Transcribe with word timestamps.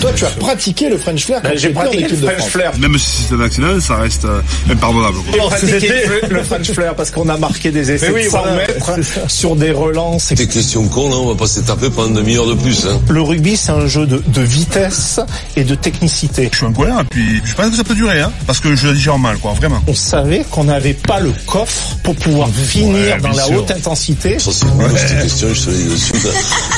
Toi, 0.00 0.12
tu 0.14 0.24
as 0.24 0.28
pratiqué 0.30 0.88
le 0.88 0.96
French 0.98 1.24
flair 1.26 1.40
quand 1.42 1.50
tu 1.50 1.58
J'ai 1.58 1.70
pratiqué 1.70 2.04
le 2.08 2.16
de 2.16 2.26
French 2.26 2.50
flair. 2.50 2.72
Même 2.78 2.96
si 2.98 3.22
c'est 3.28 3.34
un 3.34 3.40
accident, 3.40 3.80
ça 3.80 3.96
reste 3.96 4.24
euh, 4.24 4.40
impardonnable. 4.70 5.18
pratiqué 5.48 5.92
le- 6.22 6.34
le 6.36 6.42
French 6.42 6.70
flair 6.72 6.94
parce 6.94 7.10
qu'on 7.10 7.28
a 7.28 7.36
marqué 7.36 7.70
des 7.70 7.90
essais 7.90 8.10
oui, 8.10 8.24
de 8.24 8.28
100 8.30 8.38
voilà, 8.38 8.56
mètres 8.56 8.92
c'est 8.96 9.02
ça. 9.02 9.28
sur 9.28 9.56
des 9.56 9.70
relances. 9.72 10.32
Tes 10.36 10.46
questions 10.46 10.86
cons, 10.88 11.08
là, 11.10 11.16
on 11.16 11.28
va 11.28 11.34
pas 11.34 11.46
se 11.46 11.60
taper 11.60 11.90
pendant 11.90 12.08
une 12.08 12.14
demi-heure 12.14 12.46
de 12.46 12.54
plus. 12.54 12.86
Hein. 12.86 13.00
Le 13.08 13.22
rugby, 13.22 13.56
c'est 13.56 13.72
un 13.72 13.86
jeu 13.86 14.06
de, 14.06 14.22
de 14.26 14.40
vitesse 14.42 15.20
et 15.56 15.64
de 15.64 15.74
technicité. 15.74 16.48
Je 16.52 16.56
suis 16.58 16.66
un 16.66 16.72
colère 16.72 17.00
et 17.00 17.04
puis 17.04 17.40
je 17.44 17.54
pense 17.54 17.70
que 17.70 17.76
ça 17.76 17.84
peut 17.84 17.94
durer, 17.94 18.20
hein, 18.20 18.32
parce 18.46 18.60
que 18.60 18.74
je 18.74 18.86
le 18.88 18.94
digère 18.94 19.18
mal, 19.18 19.36
quoi, 19.38 19.52
vraiment. 19.54 19.82
On 19.86 19.94
savait 19.94 20.44
qu'on 20.50 20.64
n'avait 20.64 20.94
pas 20.94 21.20
le 21.20 21.32
coffre 21.46 21.96
pour 22.02 22.14
pouvoir 22.16 22.48
finir 22.50 23.18
dans 23.20 23.28
la 23.30 23.42
sûr. 23.44 23.58
haute 23.58 23.70
intensité. 23.70 24.38
Ça, 24.38 24.50
c'est 24.52 24.66
cette 24.98 25.22
question, 25.22 25.48
je 25.52 25.60
te 25.64 25.70
le 25.70 25.76
dis 25.76 25.84
de 25.90 25.96
suite. 25.96 26.28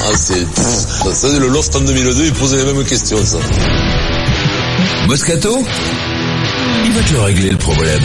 Ah, 0.02 0.11
c'est... 0.16 0.41
Ça, 0.55 1.12
c'est 1.12 1.39
le 1.39 1.48
loft 1.48 1.75
en 1.77 1.80
2002, 1.80 2.25
il 2.27 2.32
posait 2.32 2.57
les 2.64 2.73
mêmes 2.73 2.84
questions, 2.84 3.10
Moscato 5.09 5.59
Il 6.85 6.93
va 6.93 7.03
te 7.03 7.13
le 7.13 7.21
régler 7.23 7.51
le 7.51 7.57
problème. 7.57 8.03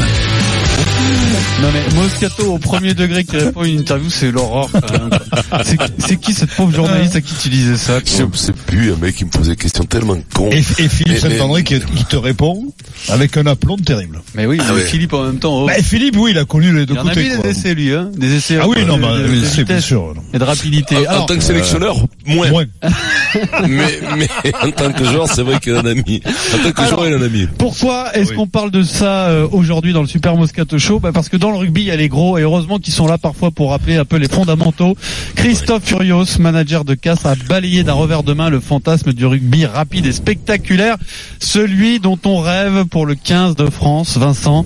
Non 1.61 1.67
mais 1.71 1.95
Moscato 1.95 2.53
au 2.53 2.57
premier 2.57 2.95
degré 2.95 3.23
qui 3.23 3.37
répond 3.37 3.61
à 3.61 3.67
une 3.67 3.81
interview, 3.81 4.09
c'est 4.09 4.31
quoi. 4.31 4.67
C'est- 5.99 6.15
qui 6.19 6.33
cette 6.33 6.49
pauvre 6.55 6.73
journaliste 6.73 7.15
à 7.17 7.21
qui 7.21 7.35
tu 7.35 7.49
disais 7.49 7.77
ça 7.77 7.99
Je 8.03 8.25
sais 8.35 8.53
plus, 8.53 8.93
un 8.93 8.95
mec 8.95 9.15
qui 9.15 9.25
me 9.25 9.29
posait 9.29 9.51
des 9.51 9.57
questions 9.57 9.83
tellement 9.83 10.17
cons. 10.33 10.49
Et, 10.51 10.57
et 10.57 10.89
Philippe 10.89 11.19
Saint-André 11.19 11.63
qui, 11.63 11.79
qui 11.81 12.05
te 12.05 12.15
répond 12.15 12.73
avec 13.09 13.37
un 13.37 13.45
aplomb 13.45 13.77
terrible. 13.77 14.21
Mais 14.35 14.45
oui, 14.45 14.57
Ah 14.61 14.71
mais. 14.75 14.81
Philippe 14.81 15.13
en 15.13 15.23
même 15.23 15.39
temps. 15.39 15.63
oh. 15.63 15.67
Bah, 15.67 15.73
Philippe, 15.81 16.15
oui, 16.17 16.31
il 16.31 16.37
a 16.37 16.45
connu 16.45 16.73
les 16.73 16.85
deux 16.85 16.93
il 16.95 16.99
en 16.99 17.05
a 17.07 17.09
côtés. 17.09 17.23
mis 17.23 17.29
quoi. 17.35 17.43
des 17.43 17.49
essais 17.49 17.73
lui, 17.75 17.93
hein, 17.93 18.09
des 18.17 18.35
essais. 18.35 18.57
Ah 18.61 18.67
oui, 18.67 18.85
non, 18.85 18.97
bah, 18.97 19.17
de- 19.17 19.27
oui, 19.27 19.41
de 19.41 19.45
c'est 19.45 19.63
bien 19.63 19.79
sûr. 19.81 20.13
Et 20.33 20.39
de 20.39 20.43
rapidité. 20.43 20.95
En, 20.97 21.01
en 21.01 21.05
Alors, 21.13 21.25
tant 21.27 21.35
que 21.35 21.43
sélectionneur, 21.43 21.95
moins. 22.25 22.49
Moins. 22.49 22.65
mais, 23.67 23.99
mais 24.17 24.29
en 24.61 24.71
tant 24.71 24.91
que 24.91 25.03
joueur, 25.03 25.27
c'est 25.27 25.43
vrai 25.43 25.59
qu'il 25.59 25.75
en 25.75 25.85
a 25.85 25.93
mis. 25.93 26.21
En 26.53 26.57
tant 26.63 26.71
que 26.71 26.81
Alors, 26.81 26.89
joueur, 26.99 27.07
il 27.09 27.15
en 27.15 27.21
a 27.21 27.27
mis. 27.29 27.47
Pourquoi 27.57 28.15
est-ce 28.15 28.31
Oui. 28.31 28.35
qu'on 28.37 28.47
parle 28.47 28.71
de 28.71 28.83
ça 28.83 29.27
euh, 29.27 29.47
aujourd'hui 29.51 29.93
dans 29.93 30.01
le 30.01 30.07
Super 30.07 30.35
Moscato 30.35 30.77
Show? 30.79 30.99
Bah 30.99 31.11
Parce 31.13 31.29
que 31.29 31.37
dans 31.37 31.51
le 31.51 31.57
rugby, 31.57 31.81
il 31.81 31.87
y 31.87 31.91
a 31.91 31.95
les 31.95 32.07
gros 32.09 32.37
et 32.37 32.41
heureusement 32.41 32.79
qu'ils 32.79 32.93
sont 32.93 33.07
là 33.07 33.17
parfois 33.17 33.51
pour 33.51 33.71
rappeler 33.71 33.95
un 33.97 34.05
peu 34.05 34.17
les 34.17 34.27
fondamentaux. 34.27 34.95
Christophe 35.35 35.83
Furios, 35.85 36.25
manager 36.39 36.85
de 36.85 36.93
Castres, 36.95 37.27
a 37.27 37.35
balayé 37.35 37.83
d'un 37.83 37.93
revers 37.93 38.23
de 38.23 38.33
main 38.33 38.49
le 38.49 38.59
fantasme 38.59 39.13
du 39.13 39.25
rugby 39.25 39.65
rapide 39.65 40.05
et 40.05 40.11
spectaculaire, 40.11 40.95
celui 41.39 41.99
dont 41.99 42.17
on 42.25 42.39
rêve 42.39 42.85
pour 42.85 42.94
le 43.03 43.15
15 43.15 43.55
de 43.55 43.69
France, 43.69 44.17
Vincent. 44.17 44.65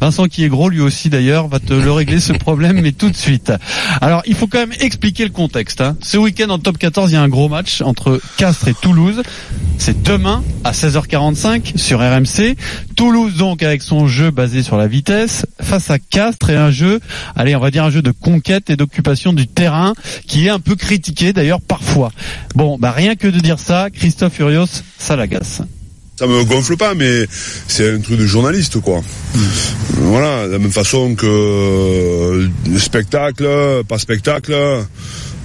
Vincent 0.00 0.26
qui 0.26 0.44
est 0.44 0.48
gros 0.48 0.70
lui 0.70 0.80
aussi 0.80 1.10
d'ailleurs 1.10 1.46
va 1.48 1.58
te 1.58 1.74
le 1.74 1.92
régler 1.92 2.20
ce 2.20 2.32
problème 2.32 2.80
mais 2.80 2.92
tout 2.92 3.10
de 3.10 3.16
suite. 3.16 3.52
Alors 4.00 4.22
il 4.26 4.34
faut 4.34 4.46
quand 4.46 4.58
même 4.58 4.72
expliquer 4.80 5.24
le 5.24 5.30
contexte. 5.30 5.80
hein. 5.82 5.96
Ce 6.02 6.16
week-end 6.16 6.48
en 6.48 6.58
top 6.58 6.78
14 6.78 7.10
il 7.10 7.14
y 7.14 7.16
a 7.16 7.22
un 7.22 7.28
gros 7.28 7.48
match 7.48 7.80
entre 7.82 8.20
Castres 8.38 8.68
et 8.68 8.74
Toulouse. 8.74 9.22
C'est 9.78 10.02
demain 10.02 10.42
à 10.64 10.72
16h45 10.72 11.76
sur 11.78 12.00
RMC. 12.00 12.56
Toulouse 12.96 13.36
donc 13.36 13.62
avec 13.62 13.82
son 13.82 14.06
jeu 14.06 14.30
basé 14.30 14.62
sur 14.62 14.76
la 14.76 14.86
vitesse 14.86 15.46
face 15.60 15.90
à 15.90 15.98
Castres 15.98 16.50
et 16.50 16.56
un 16.56 16.70
jeu, 16.70 17.00
allez 17.36 17.54
on 17.54 17.60
va 17.60 17.70
dire 17.70 17.84
un 17.84 17.90
jeu 17.90 18.02
de 18.02 18.10
conquête 18.10 18.70
et 18.70 18.76
d'occupation 18.76 19.32
du 19.32 19.46
terrain 19.46 19.92
qui 20.26 20.46
est 20.46 20.50
un 20.50 20.60
peu 20.60 20.76
critiqué 20.76 21.32
d'ailleurs 21.32 21.60
parfois. 21.60 22.10
Bon 22.54 22.78
bah 22.78 22.90
rien 22.90 23.16
que 23.16 23.28
de 23.28 23.38
dire 23.38 23.58
ça, 23.58 23.88
Christophe 23.90 24.34
Furios, 24.34 24.82
ça 24.98 25.14
l'agace. 25.16 25.62
Ça 26.20 26.26
me 26.26 26.44
gonfle 26.44 26.76
pas, 26.76 26.94
mais 26.94 27.26
c'est 27.66 27.94
un 27.94 27.98
truc 27.98 28.18
de 28.18 28.26
journaliste, 28.26 28.78
quoi. 28.82 29.00
Voilà, 29.94 30.48
de 30.48 30.52
la 30.52 30.58
même 30.58 30.70
façon 30.70 31.14
que 31.14 31.24
euh, 31.24 32.46
spectacle, 32.78 33.48
pas 33.88 33.98
spectacle. 33.98 34.54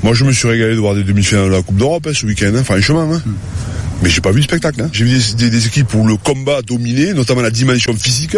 Moi, 0.04 0.14
je 0.14 0.26
me 0.26 0.34
suis 0.34 0.50
régalé 0.50 0.76
de 0.76 0.80
voir 0.82 0.94
des 0.94 1.06
demi-finales 1.06 1.46
de 1.46 1.52
la 1.52 1.62
Coupe 1.62 1.78
d'Europe 1.78 2.08
hein, 2.10 2.12
ce 2.14 2.26
week-end, 2.26 2.52
hein, 2.54 2.66
franchement. 2.66 3.10
Hein. 3.10 3.22
Mais 4.02 4.10
j'ai 4.10 4.20
pas 4.20 4.32
vu 4.32 4.40
le 4.40 4.44
spectacle. 4.44 4.82
Hein. 4.82 4.90
J'ai 4.92 5.06
vu 5.06 5.18
des 5.38 5.66
équipes 5.66 5.94
où 5.94 6.06
le 6.06 6.18
combat 6.18 6.62
dominait, 6.62 7.14
notamment 7.14 7.42
la 7.42 7.52
dimension 7.52 7.96
physique. 7.96 8.36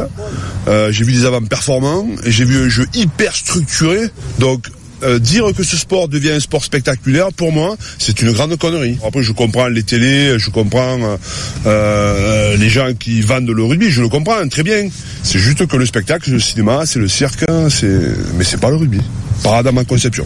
Euh, 0.67 0.91
j'ai 0.91 1.05
vu 1.05 1.13
des 1.13 1.25
avants 1.25 1.41
performants 1.41 2.07
et 2.23 2.29
j'ai 2.29 2.45
vu 2.45 2.67
un 2.67 2.69
jeu 2.69 2.85
hyper 2.93 3.35
structuré. 3.35 4.11
Donc 4.37 4.67
euh, 5.03 5.19
dire 5.19 5.45
que 5.55 5.63
ce 5.63 5.77
sport 5.77 6.07
devient 6.07 6.31
un 6.31 6.39
sport 6.39 6.63
spectaculaire, 6.63 7.31
pour 7.33 7.51
moi, 7.51 7.75
c'est 7.99 8.21
une 8.21 8.31
grande 8.31 8.55
connerie. 8.57 8.97
Après, 9.05 9.23
je 9.23 9.31
comprends 9.31 9.67
les 9.67 9.83
télés, 9.83 10.37
je 10.39 10.49
comprends 10.49 10.99
euh, 11.01 11.17
euh, 11.65 12.57
les 12.57 12.69
gens 12.69 12.93
qui 12.97 13.21
vendent 13.21 13.49
le 13.49 13.63
rugby, 13.63 13.89
je 13.89 14.01
le 14.01 14.09
comprends 14.09 14.47
très 14.47 14.63
bien. 14.63 14.87
C'est 15.23 15.39
juste 15.39 15.65
que 15.67 15.77
le 15.77 15.85
spectacle, 15.85 16.31
le 16.31 16.39
cinéma, 16.39 16.85
c'est 16.85 16.99
le 16.99 17.07
cirque, 17.07 17.43
c'est 17.69 18.01
mais 18.37 18.43
c'est 18.43 18.59
pas 18.59 18.69
le 18.69 18.77
rugby. 18.77 18.99
Pas 19.43 19.61
dans 19.61 19.71
ma 19.71 19.83
conception. 19.83 20.25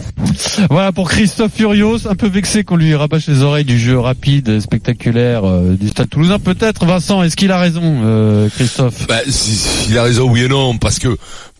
Voilà 0.70 0.90
pour 0.90 1.10
Christophe 1.10 1.52
Furios, 1.54 2.06
un 2.08 2.14
peu 2.14 2.28
vexé 2.28 2.64
qu'on 2.64 2.76
lui 2.76 2.94
rabâche 2.94 3.26
les 3.26 3.42
oreilles 3.42 3.64
du 3.66 3.78
jeu 3.78 3.98
rapide, 3.98 4.58
spectaculaire 4.60 5.44
euh, 5.44 5.74
du 5.78 5.88
Stade 5.88 6.08
Toulousain. 6.08 6.38
Peut-être, 6.38 6.86
Vincent, 6.86 7.22
est-ce 7.22 7.36
qu'il 7.36 7.52
a 7.52 7.58
raison, 7.58 7.82
euh, 8.04 8.48
Christophe? 8.48 9.06
Bah, 9.06 9.20
si- 9.28 9.88
il 9.90 9.98
a 9.98 10.02
raison, 10.04 10.30
oui 10.30 10.44
et 10.44 10.48
non, 10.48 10.78
parce 10.78 10.98
que 10.98 11.08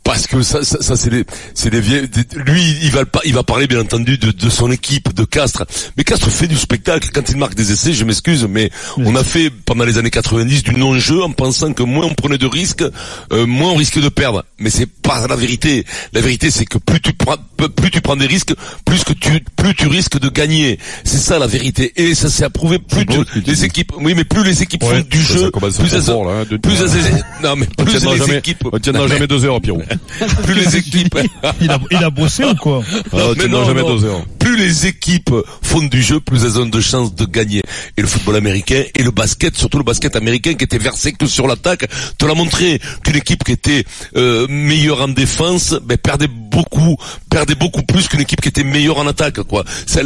parce 0.04 0.26
que 0.26 0.42
ça, 0.42 0.62
ça, 0.64 0.78
ça, 0.80 0.96
c'est 0.96 1.10
des, 1.10 1.24
c'est 1.54 1.70
des 1.70 1.80
vieilles. 1.80 2.08
des- 2.08 2.24
lui, 2.44 2.76
il 2.82 2.90
va 2.90 3.04
pas, 3.04 3.20
il 3.24 3.34
va 3.34 3.42
parler 3.42 3.66
bien 3.66 3.80
entendu 3.80 4.18
de, 4.18 4.30
de 4.32 4.50
son 4.50 4.70
équipe, 4.70 5.14
de 5.14 5.24
Castres. 5.24 5.64
Mais 5.96 6.04
Castres 6.04 6.30
fait 6.30 6.48
du 6.48 6.56
spectacle 6.56 7.08
quand 7.12 7.28
il 7.30 7.36
marque 7.36 7.54
des 7.54 7.72
essais. 7.72 7.92
Je 7.92 8.04
m'excuse, 8.04 8.46
mais 8.48 8.70
on 8.98 9.14
a 9.16 9.22
fait 9.24 9.50
pendant 9.50 9.84
les 9.84 9.98
années 9.98 10.10
90 10.10 10.62
du 10.64 10.74
non-jeu 10.74 11.22
en 11.22 11.30
pensant 11.30 11.72
que 11.72 11.82
moins 11.82 12.06
on 12.06 12.14
prenait 12.14 12.38
de 12.38 12.46
risques, 12.46 12.84
euh, 13.32 13.46
moins 13.46 13.70
on 13.70 13.76
risque 13.76 14.00
de 14.00 14.08
perdre. 14.08 14.44
Mais 14.58 14.70
c'est 14.70 14.86
pas 14.86 15.26
la 15.26 15.36
vérité. 15.36 15.84
La 16.12 16.20
vérité, 16.20 16.50
c'est 16.50 16.64
que 16.64 16.78
plus 16.78 17.00
tu 17.00 17.12
prends, 17.12 17.36
plus 17.76 17.90
tu 17.90 18.00
prends 18.00 18.16
des 18.16 18.26
risques, 18.26 18.54
plus 18.84 19.04
que 19.04 19.12
tu, 19.12 19.44
plus 19.56 19.74
tu 19.74 19.86
risques 19.86 20.18
de 20.18 20.28
gagner. 20.28 20.78
C'est 21.04 21.18
ça 21.18 21.38
la 21.38 21.46
vérité. 21.46 21.92
Et 21.96 22.14
ça 22.14 22.28
s'est 22.28 22.44
approuvé. 22.44 22.78
Plus 22.78 23.04
beau 23.04 23.24
tu- 23.24 23.40
les 23.40 23.64
équipes, 23.64 23.92
oui, 23.98 24.14
mais 24.16 24.24
plus 24.24 24.44
les 24.44 24.62
équipes 24.62 24.82
Ouais, 24.82 25.00
font 25.02 25.06
du 25.08 25.22
ça, 25.22 25.34
jeu, 25.34 25.50
plus 25.50 25.94
elles, 25.94 26.00
là, 26.06 26.12
hein, 26.40 26.44
de- 26.50 26.56
plus 26.56 26.74
elles, 26.80 27.24
non 27.42 27.56
mais 27.56 27.66
On 27.78 27.84
plus 27.84 27.92
tiendra 27.94 28.14
les 28.14 28.18
jamais, 28.18 28.38
équipes, 28.38 28.64
on 28.70 28.78
tiendra 28.78 29.06
jamais 29.06 29.26
deux 29.26 29.44
heures, 29.44 29.60
Pierrot. 29.60 29.82
Plus 30.44 30.54
les 30.54 30.76
équipes, 30.76 31.18
Il 31.60 31.70
a, 31.70 31.78
il 31.90 32.04
a 32.04 32.10
bossé 32.10 32.44
ou 32.44 32.54
quoi? 32.54 32.82
Ah, 32.84 33.00
on 33.12 33.28
mais 33.30 33.34
tiendra 33.34 33.60
non, 33.60 33.66
jamais 33.66 33.82
non. 33.82 34.24
Plus 34.42 34.56
les 34.56 34.86
équipes 34.88 35.32
font 35.62 35.82
du 35.82 36.02
jeu, 36.02 36.18
plus 36.18 36.44
elles 36.44 36.58
ont 36.58 36.66
de 36.66 36.80
chances 36.80 37.14
de 37.14 37.24
gagner. 37.24 37.62
Et 37.96 38.02
le 38.02 38.08
football 38.08 38.36
américain 38.36 38.82
et 38.96 39.02
le 39.02 39.12
basket, 39.12 39.56
surtout 39.56 39.78
le 39.78 39.84
basket 39.84 40.16
américain 40.16 40.54
qui 40.54 40.64
était 40.64 40.78
versé 40.78 41.12
que 41.12 41.26
sur 41.26 41.46
l'attaque, 41.46 41.86
te 42.18 42.26
l'a 42.26 42.34
montré 42.34 42.80
qu'une 43.04 43.16
équipe 43.16 43.44
qui 43.44 43.52
était 43.52 43.84
euh, 44.16 44.48
meilleure 44.48 45.00
en 45.00 45.08
défense, 45.08 45.76
ben, 45.84 45.96
perdait 45.96 46.26
beaucoup, 46.26 46.96
perdait 47.30 47.54
beaucoup 47.54 47.82
plus 47.84 48.08
qu'une 48.08 48.20
équipe 48.20 48.40
qui 48.40 48.48
était 48.48 48.64
meilleure 48.64 48.98
en 48.98 49.06
attaque, 49.06 49.42
quoi. 49.42 49.64
Ça, 49.86 50.00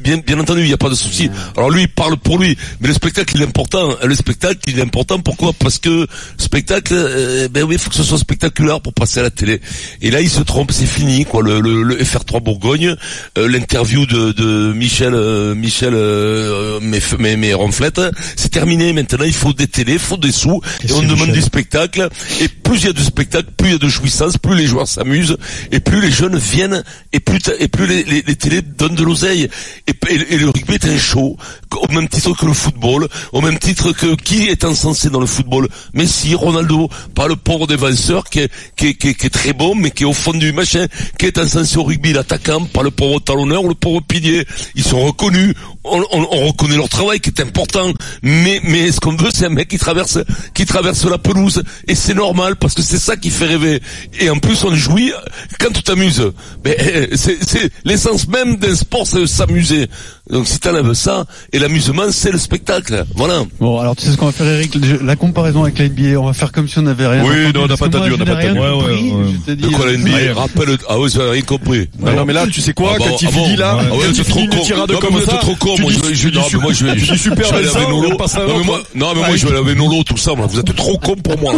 bien, 0.00 0.18
bien 0.18 0.38
entendu, 0.38 0.60
il 0.60 0.68
n'y 0.68 0.72
a 0.72 0.78
pas 0.78 0.88
de 0.88 0.94
souci. 0.94 1.28
Alors 1.56 1.70
lui, 1.70 1.82
il 1.82 1.88
parle 1.88 2.16
pour 2.16 2.38
lui, 2.38 2.56
mais 2.80 2.86
le 2.86 2.94
spectacle, 2.94 3.34
il 3.34 3.42
est 3.42 3.46
important. 3.46 3.96
Le 4.04 4.14
spectacle, 4.14 4.60
il 4.68 4.78
est 4.78 4.82
important. 4.82 5.18
Pourquoi? 5.18 5.52
Parce 5.52 5.78
que 5.78 6.06
spectacle, 6.38 6.94
euh, 6.96 7.48
ben 7.48 7.64
oui, 7.64 7.74
il 7.74 7.80
faut 7.80 7.90
que 7.90 7.96
ce 7.96 8.04
soit 8.04 8.18
spectaculaire 8.18 8.80
pour 8.80 8.94
passer 8.94 9.18
à 9.18 9.24
la 9.24 9.30
télé. 9.30 9.60
Et 10.00 10.12
là, 10.12 10.20
il 10.20 10.30
se 10.30 10.42
trompe, 10.42 10.70
c'est 10.70 10.86
fini, 10.86 11.24
quoi. 11.24 11.42
Le, 11.42 11.60
le, 11.60 11.82
le 11.82 11.96
FR3 11.96 12.40
Bourgogne, 12.40 12.94
euh, 13.36 13.48
l'interview 13.64 14.04
de, 14.04 14.32
de 14.32 14.72
Michel, 14.74 15.14
euh, 15.14 15.54
Michel, 15.54 15.94
euh, 15.94 16.80
mes, 16.80 17.00
mes, 17.18 17.36
mes 17.36 17.54
ronflettes, 17.54 18.00
c'est 18.36 18.50
terminé. 18.50 18.92
Maintenant, 18.92 19.24
il 19.24 19.32
faut 19.32 19.54
des 19.54 19.66
télés, 19.66 19.94
il 19.94 19.98
faut 19.98 20.18
des 20.18 20.32
sous, 20.32 20.60
et 20.86 20.92
on 20.92 21.02
demande 21.02 21.30
du 21.32 21.40
spectacle. 21.40 22.08
Et 22.42 22.48
plus 22.48 22.80
il 22.80 22.86
y 22.86 22.88
a 22.88 22.92
de 22.92 23.00
spectacle, 23.00 23.48
plus 23.56 23.68
il 23.68 23.72
y 23.72 23.74
a 23.76 23.78
de 23.78 23.88
jouissance, 23.88 24.36
plus 24.36 24.54
les 24.54 24.66
joueurs 24.66 24.86
s'amusent, 24.86 25.36
et 25.72 25.80
plus 25.80 26.00
les 26.02 26.10
jeunes 26.10 26.36
viennent, 26.36 26.84
et 27.14 27.20
plus, 27.20 27.38
et 27.58 27.68
plus 27.68 27.86
les, 27.86 28.04
les, 28.04 28.22
les 28.26 28.36
télés 28.36 28.60
donnent 28.60 28.94
de 28.96 29.02
l'oseille. 29.04 29.48
Et, 29.86 29.92
et- 30.10 30.34
et 30.34 30.38
le 30.38 30.46
rugby 30.50 30.74
est 30.74 30.84
un 30.86 30.98
show, 30.98 31.36
au 31.72 31.88
même 31.92 32.08
titre 32.08 32.32
que 32.36 32.44
le 32.46 32.52
football, 32.52 33.08
au 33.32 33.40
même 33.40 33.58
titre 33.58 33.92
que 33.92 34.14
qui 34.14 34.48
est 34.48 34.64
encensé 34.64 35.08
dans 35.10 35.20
le 35.20 35.26
football 35.26 35.68
Messi, 35.94 36.34
Ronaldo, 36.34 36.88
pas 37.14 37.28
le 37.28 37.36
pauvre 37.36 37.66
défenseur 37.66 38.24
qui 38.24 38.40
est, 38.40 38.50
qui 38.76 38.88
est, 38.88 38.94
qui 38.94 39.08
est, 39.08 39.14
qui 39.14 39.26
est 39.26 39.30
très 39.30 39.52
bon, 39.54 39.74
mais 39.74 39.90
qui 39.90 40.02
est 40.02 40.06
au 40.06 40.12
fond 40.12 40.32
du 40.32 40.52
machin, 40.52 40.86
qui 41.18 41.26
est 41.26 41.38
encensé 41.38 41.76
au 41.78 41.82
rugby, 41.84 42.12
l'attaquant, 42.12 42.64
pas 42.66 42.82
le 42.82 42.90
pauvre 42.90 43.20
talonneur 43.20 43.53
ou 43.60 43.68
le 43.68 43.74
pauvre 43.74 44.00
pilier. 44.02 44.44
Ils 44.74 44.84
sont 44.84 45.00
reconnus, 45.00 45.54
on, 45.84 46.00
on, 46.12 46.28
on 46.30 46.46
reconnaît 46.48 46.76
leur 46.76 46.88
travail 46.88 47.20
qui 47.20 47.30
est 47.30 47.40
important, 47.40 47.92
mais, 48.22 48.60
mais 48.64 48.90
ce 48.90 49.00
qu'on 49.00 49.16
veut, 49.16 49.30
c'est 49.32 49.46
un 49.46 49.50
mec 49.50 49.68
qui 49.68 49.78
traverse, 49.78 50.18
qui 50.54 50.64
traverse 50.66 51.04
la 51.04 51.18
pelouse, 51.18 51.62
et 51.88 51.94
c'est 51.94 52.14
normal, 52.14 52.56
parce 52.56 52.74
que 52.74 52.82
c'est 52.82 52.98
ça 52.98 53.16
qui 53.16 53.30
fait 53.30 53.46
rêver. 53.46 53.80
Et 54.20 54.30
en 54.30 54.38
plus, 54.38 54.64
on 54.64 54.74
jouit 54.74 55.12
quand 55.60 55.72
tu 55.72 55.82
t'amuses. 55.82 56.32
Mais 56.64 56.76
euh, 56.80 57.06
c'est 57.14 57.38
c'est 57.44 57.70
l'essence 57.84 58.26
même 58.28 58.56
d'un 58.56 58.74
sport, 58.74 59.06
c'est 59.06 59.20
de 59.20 59.26
s'amuser. 59.26 59.86
Donc 60.30 60.46
si 60.46 60.58
t'enlèves 60.58 60.94
ça, 60.94 61.26
et 61.52 61.58
l'amusement, 61.58 62.10
c'est 62.10 62.32
le 62.32 62.38
spectacle. 62.38 63.04
Voilà. 63.14 63.42
Bon, 63.60 63.78
alors 63.78 63.94
tu 63.94 64.06
sais 64.06 64.12
ce 64.12 64.16
qu'on 64.16 64.26
va 64.26 64.32
faire, 64.32 64.46
Eric? 64.46 64.74
La 65.02 65.16
comparaison 65.16 65.64
avec 65.64 65.78
la 65.78 65.88
NBA, 65.88 66.18
on 66.18 66.24
va 66.24 66.32
faire 66.32 66.50
comme 66.50 66.66
si 66.66 66.78
on 66.78 66.82
n'avait 66.82 67.06
rien. 67.06 67.22
Oui, 67.24 67.46
entendu, 67.48 67.52
non, 67.54 67.64
on 67.64 67.66
n'a 67.66 67.76
pas 67.76 67.86
entendu, 67.86 68.12
on 68.12 68.16
n'a 68.16 68.24
pas 68.24 68.36
entendu. 68.36 68.58
Ouais, 68.58 68.70
ouais, 68.70 69.12
ouais. 69.12 69.32
je 69.46 69.52
te 69.52 69.56
dis, 69.56 69.68
De 69.68 69.68
quoi 69.68 69.86
la 69.86 69.98
NBA 69.98 70.34
Rappelle, 70.34 70.78
ah 70.88 70.98
oui, 70.98 71.10
ça 71.10 71.30
rien 71.30 71.42
compris. 71.42 71.88
Non, 71.98 72.12
non, 72.14 72.24
mais 72.24 72.32
là, 72.32 72.46
tu 72.46 72.60
sais 72.62 72.72
quoi, 72.72 72.92
Ah 72.94 72.98
bon, 72.98 73.04
quand 73.04 73.20
il 73.22 73.28
ah 73.28 73.30
bon, 73.32 73.44
finit 73.44 73.56
là, 73.56 73.78
ah 73.80 73.84
il 74.08 74.24
trop 74.24 74.38
finit 74.38 74.48
con. 74.48 74.56
une 74.56 74.62
tirade 74.62 74.98
comme 74.98 75.20
ça, 75.20 75.36
trop 75.36 75.56
con. 75.56 75.73
Non, 75.76 75.82
moi, 75.82 75.92
je, 76.12 76.28
non, 76.28 76.42
mais 76.52 76.58
moi, 76.60 76.72
je 76.72 76.84
vais, 76.86 76.98
je, 76.98 77.14
super 77.14 77.46
je 77.46 77.54
vais 77.54 77.68
on 77.84 77.90
Nolo. 77.90 78.10
Non, 78.10 78.58
mais 78.58 78.64
moi, 78.64 78.82
non, 78.94 79.14
mais 79.14 79.20
moi, 79.26 79.36
je 79.36 79.46
vais 79.46 79.56
avec 79.56 79.76
Nolo, 79.78 80.02
tout 80.04 80.16
ça, 80.16 80.34
moi, 80.34 80.46
vous 80.46 80.58
êtes 80.58 80.74
trop 80.74 80.98
con 80.98 81.16
pour 81.16 81.38
moi. 81.40 81.54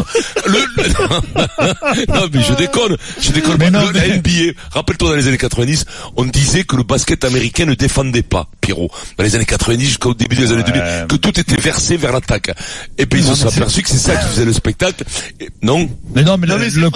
Le, 0.47 0.53
le- 0.53 2.07
non, 2.15 2.29
mais 2.33 2.43
je 2.43 2.55
déconne, 2.55 2.97
je 3.21 3.33
déconne. 3.33 3.57
Mais 3.59 3.71
non, 3.71 3.81
Le- 3.87 3.93
mais- 3.93 4.09
La 4.09 4.17
NBA, 4.17 4.53
rappelle-toi, 4.71 5.11
dans 5.11 5.17
les 5.17 5.29
années 5.29 5.39
90, 5.39 5.85
on 6.17 6.25
disait 6.25 6.65
que 6.65 6.77
le 6.77 6.83
basket 6.83 7.25
américain 7.25 7.65
ne 7.67 7.75
défendait 7.75 8.23
pas, 8.23 8.49
Pierrot. 8.61 8.91
Dans 9.19 9.25
les 9.25 9.35
années 9.35 9.45
90 9.45 9.85
jusqu'au 9.85 10.15
début 10.15 10.37
des 10.37 10.53
années 10.53 10.63
2000, 10.65 10.83
que 11.09 11.17
tout 11.17 11.39
était 11.39 11.57
versé 11.61 11.97
vers 11.97 12.13
l'attaque. 12.13 12.51
Et 12.99 13.07
puis, 13.07 13.21
ils 13.21 13.27
se 13.27 13.35
sont 13.35 13.49
aperçus 13.49 13.83
que 13.83 13.89
c'est 13.89 13.99
ça 13.99 14.17
qui 14.17 14.27
faisait 14.29 14.45
le 14.45 14.53
spectacle. 14.53 15.05
Et- 15.41 15.49
non? 15.63 15.89
Mais 16.15 16.23
non, 16.23 16.37
mais 16.39 16.47
dans 16.47 16.57
les 16.59 16.77
années 16.79 16.87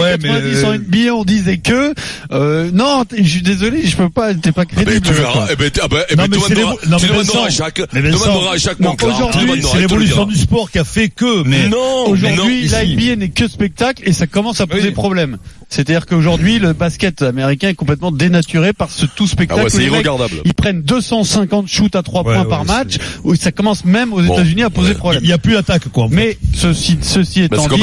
ouais, 0.00 0.16
mais 0.22 0.28
90 0.28 0.64
en 0.64 0.72
NBA 0.74 1.14
on 1.14 1.24
disait 1.24 1.58
que 1.58 1.94
euh, 2.32 2.70
non 2.72 3.04
je 3.16 3.22
suis 3.22 3.42
désolé 3.42 3.86
je 3.86 3.96
peux 3.96 4.08
pas 4.10 4.34
t'es 4.34 4.52
pas 4.52 4.62
Ah 4.62 4.74
ben, 4.76 4.84
crédible 4.84 5.06
tu 5.06 5.12
verras. 5.14 5.46
Eh 5.50 5.56
ben, 5.56 5.70
t- 5.70 5.80
ah 5.82 5.88
ben, 5.88 6.02
eh 6.08 6.16
Non, 6.16 6.24
ben, 6.24 6.30
mais 6.30 6.36
tu 6.36 6.42
c'est 6.48 6.54
demanderas, 6.60 6.86
non, 6.88 6.96
tu 6.98 7.02
mais 7.06 7.12
demanderas 7.12 7.46
à 7.46 7.70
mais 7.92 8.02
demanderas 8.10 8.54
à 8.54 8.74
non, 8.80 8.96
aujourd'hui, 9.02 9.62
c'est 9.62 9.78
l'évolution 9.78 10.24
du 10.24 10.36
sport 10.36 10.70
qui 10.70 10.78
a 10.78 10.84
fait 10.84 11.08
que, 11.08 11.42
mais 11.44 11.68
Non, 11.68 12.06
Aujourd'hui. 12.06 12.68
NBA 12.68 13.16
n'est 13.16 13.28
que 13.30 13.48
spectacle 13.48 14.02
et 14.06 14.12
ça 14.12 14.26
commence 14.26 14.60
à 14.60 14.66
poser 14.66 14.92
problème. 14.92 15.38
C'est-à-dire 15.70 16.04
qu'aujourd'hui, 16.06 16.58
le 16.58 16.72
basket 16.72 17.22
américain 17.22 17.68
est 17.68 17.74
complètement 17.74 18.10
dénaturé 18.10 18.72
par 18.72 18.90
ce 18.90 19.06
tout 19.06 19.26
spectacle. 19.28 19.60
Ah 19.60 19.64
ouais, 19.64 19.70
c'est 19.70 19.78
mecs, 19.78 19.86
irregardable. 19.92 20.34
Ils 20.44 20.52
prennent 20.54 20.82
250 20.82 21.68
shoots 21.68 21.94
à 21.94 22.02
3 22.02 22.22
Ouais, 22.24 22.34
points 22.34 22.42
ouais, 22.42 22.48
par 22.48 22.64
match, 22.64 22.98
où 23.24 23.34
ça 23.36 23.52
commence 23.52 23.84
même 23.84 24.12
aux 24.12 24.20
Bon, 24.20 24.34
États-Unis 24.34 24.64
à 24.64 24.70
poser 24.70 24.88
ouais. 24.90 24.94
problème. 24.96 25.22
il 25.22 25.28
n'y 25.28 25.32
a 25.32 25.38
plus 25.38 25.52
d'attaque, 25.54 25.88
quoi. 25.88 26.04
en 26.04 26.08
fait. 26.08 26.14
Mais 26.16 26.38
ceci, 26.54 26.98
ceci 27.00 27.42
étant 27.42 27.62
c'est 27.68 27.76
dit, 27.76 27.82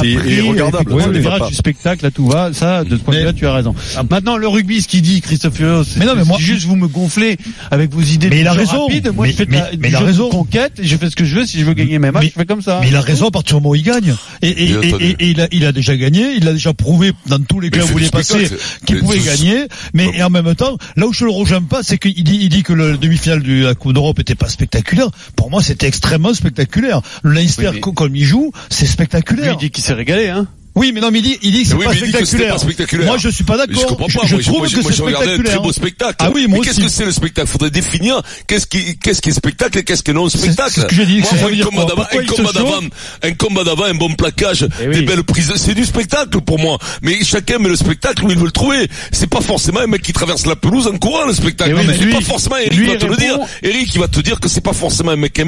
c'est 0.00 0.08
irregardable, 0.08 1.00
ça 1.00 1.06
le 1.08 1.18
virage 1.18 1.48
du 1.48 1.54
spectacle, 1.54 2.04
là 2.04 2.10
tout 2.10 2.26
va, 2.26 2.52
ça, 2.54 2.82
de 2.84 2.96
ce 2.96 3.02
point 3.02 3.14
de 3.14 3.20
vue-là, 3.20 3.32
tu 3.34 3.46
as 3.46 3.52
raison. 3.52 3.74
Maintenant, 4.10 4.36
le 4.38 4.48
rugby, 4.48 4.80
ce 4.80 4.88
qu'il 4.88 5.02
dit, 5.02 5.20
Christophe 5.20 5.54
Furios, 5.56 5.84
c'est 5.84 6.00
Mais 6.00 6.06
non, 6.06 6.14
mais 6.16 6.24
moi- 6.24 6.38
c'est 6.40 6.44
juste 6.46 6.66
vous 6.66 6.76
me 6.76 6.88
gonflez 6.88 7.36
avec 7.70 7.92
vos 7.92 8.00
idées 8.00 8.30
Mais 8.30 8.36
de 8.36 8.40
il 8.40 8.46
a 8.48 8.52
raison. 8.52 8.86
rapide. 8.86 9.12
Moi, 9.14 9.26
Mais- 9.26 9.32
je 9.32 9.36
fais 9.36 9.46
de 9.46 9.50
mais- 9.50 9.88
il 9.88 9.94
a 9.94 10.00
raison. 10.00 10.30
conquête, 10.30 10.72
et 10.78 10.86
je 10.86 10.96
fais 10.96 11.10
ce 11.10 11.16
que 11.16 11.24
je 11.24 11.36
veux. 11.36 11.44
Si 11.46 11.58
je 11.60 11.64
veux 11.66 11.74
gagner 11.74 11.98
mes 11.98 12.10
matchs, 12.10 12.26
je 12.34 12.40
fais 12.40 12.46
comme 12.46 12.62
ça. 12.62 12.78
Mais 12.80 12.88
il 12.88 12.96
a 12.96 13.00
raison 13.02 13.28
à 13.28 13.30
partir 13.30 13.56
du 13.58 13.62
moment 13.62 13.72
où 13.72 13.74
il 13.74 13.82
gagne. 13.82 14.14
Et, 14.40 14.72
il 15.20 15.64
a 15.66 15.72
déjà 15.72 15.96
gagné, 15.96 16.32
il 16.36 16.48
a 16.48 16.52
déjà 16.52 16.72
prouvé 16.72 17.01
dans 17.26 17.40
tous 17.42 17.58
les 17.60 17.70
clubs 17.70 17.90
où 17.92 17.98
il 17.98 18.04
est 18.06 18.10
passé 18.12 18.48
Mais 18.88 18.98
pouvait 19.00 19.18
gagner. 19.18 19.66
Mais 19.94 20.08
et 20.14 20.22
en 20.22 20.30
même 20.30 20.54
temps, 20.54 20.76
là 20.96 21.06
où 21.06 21.12
je 21.12 21.24
le 21.24 21.30
rejoins 21.30 21.62
pas, 21.62 21.82
c'est 21.82 21.98
qu'il 21.98 22.22
dit, 22.24 22.38
il 22.42 22.48
dit 22.48 22.62
que 22.62 22.72
le 22.72 22.96
demi-finale 22.96 23.42
de 23.42 23.64
la 23.64 23.74
Coupe 23.74 23.92
d'Europe 23.94 24.18
était 24.20 24.34
pas 24.34 24.48
spectaculaire. 24.48 25.08
Pour 25.36 25.50
moi, 25.50 25.62
c'était 25.62 25.86
extrêmement 25.86 26.34
spectaculaire. 26.34 27.00
Le 27.22 27.32
Leinster, 27.32 27.68
Oui, 27.68 27.74
mais- 27.74 27.80
co- 27.80 27.92
comme 27.92 28.14
il 28.16 28.24
joue, 28.24 28.52
c'est 28.70 28.84
Lui, 28.86 28.92
spectaculaire. 28.92 29.56
il 29.58 29.64
dit 29.64 29.70
qu'il 29.70 29.82
s'est 29.84 29.92
régalé, 29.94 30.28
hein. 30.28 30.46
Oui, 30.74 30.92
mais 30.94 31.00
non, 31.00 31.10
mais 31.10 31.18
il 31.18 31.22
dit, 31.22 31.38
il 31.42 31.52
dit 31.52 31.62
que 31.64 31.68
c'est 31.68 31.74
Oui, 31.74 31.84
pas, 31.84 31.94
spectaculaire. 31.94 32.52
pas 32.54 32.58
spectaculaire. 32.58 33.06
Moi, 33.06 33.18
je 33.18 33.28
suis 33.28 33.44
pas 33.44 33.58
d'accord. 33.58 33.76
Je 33.78 33.86
comprends 33.86 34.06
pas. 34.06 34.26
je 34.26 34.34
moi, 34.36 34.42
trouve 34.42 34.58
moi, 34.60 34.68
que 34.68 34.80
moi, 34.80 34.90
c'est 34.90 34.96
je 34.96 35.02
regardais 35.02 35.34
un 35.34 35.42
très 35.42 35.58
beau 35.58 35.72
spectacle. 35.72 36.16
Ah 36.18 36.30
oui, 36.34 36.46
moi 36.48 36.58
mais 36.60 36.66
qu'est-ce 36.66 36.80
que 36.80 36.88
c'est 36.88 37.04
le 37.04 37.12
spectacle? 37.12 37.46
Faudrait 37.48 37.70
définir 37.70 38.22
qu'est-ce 38.46 38.66
qui, 38.66 38.96
qu'est-ce 38.98 39.20
qui 39.20 39.28
est 39.28 39.32
spectacle 39.32 39.78
et 39.78 39.84
qu'est-ce 39.84 40.02
qui 40.02 40.12
est 40.12 40.14
non 40.14 40.28
spectacle. 40.30 40.70
c'est 40.74 40.80
ce 40.82 40.86
que 40.86 40.94
j'ai 40.94 41.04
dit, 41.04 41.18
Moi, 41.18 41.28
ça 41.30 41.46
un 41.46 41.50
dire 41.50 41.66
combat 41.68 41.82
quoi 41.84 41.94
d'avant, 41.94 42.08
un 42.10 42.24
combat 42.24 42.52
d'avant, 42.52 42.80
un 43.22 43.32
combat 43.34 43.64
d'avant, 43.64 43.84
un 43.84 43.94
bon 43.94 44.14
plaquage, 44.14 44.66
Eh 44.82 44.88
oui. 44.88 44.94
des 44.94 45.02
belles 45.02 45.24
prises, 45.24 45.52
c'est 45.56 45.74
du 45.74 45.84
spectacle 45.84 46.40
pour 46.40 46.58
moi. 46.58 46.78
Mais 47.02 47.22
chacun 47.22 47.58
met 47.58 47.68
le 47.68 47.76
spectacle 47.76 48.24
où 48.24 48.30
il 48.30 48.38
veut 48.38 48.46
le 48.46 48.50
trouver. 48.50 48.88
C'est 49.12 49.28
pas 49.28 49.42
forcément 49.42 49.80
un 49.80 49.86
mec 49.86 50.00
qui 50.00 50.14
traverse 50.14 50.46
la 50.46 50.56
pelouse 50.56 50.86
en 50.86 50.96
courant 50.96 51.26
le 51.26 51.34
spectacle. 51.34 51.74
Eh 51.76 51.86
oui, 51.86 51.94
c'est 51.98 52.10
pas 52.10 52.20
forcément 52.22 52.56
Eric 52.56 52.86
va 52.88 52.96
te 52.96 53.06
le 53.06 53.16
dire. 53.16 53.38
Eric 53.62 53.94
il 53.94 54.00
va 54.00 54.08
te 54.08 54.20
dire 54.20 54.40
que 54.40 54.48
c'est 54.48 54.62
pas 54.62 54.72
forcément 54.72 55.10
un 55.10 55.16
mec 55.16 55.38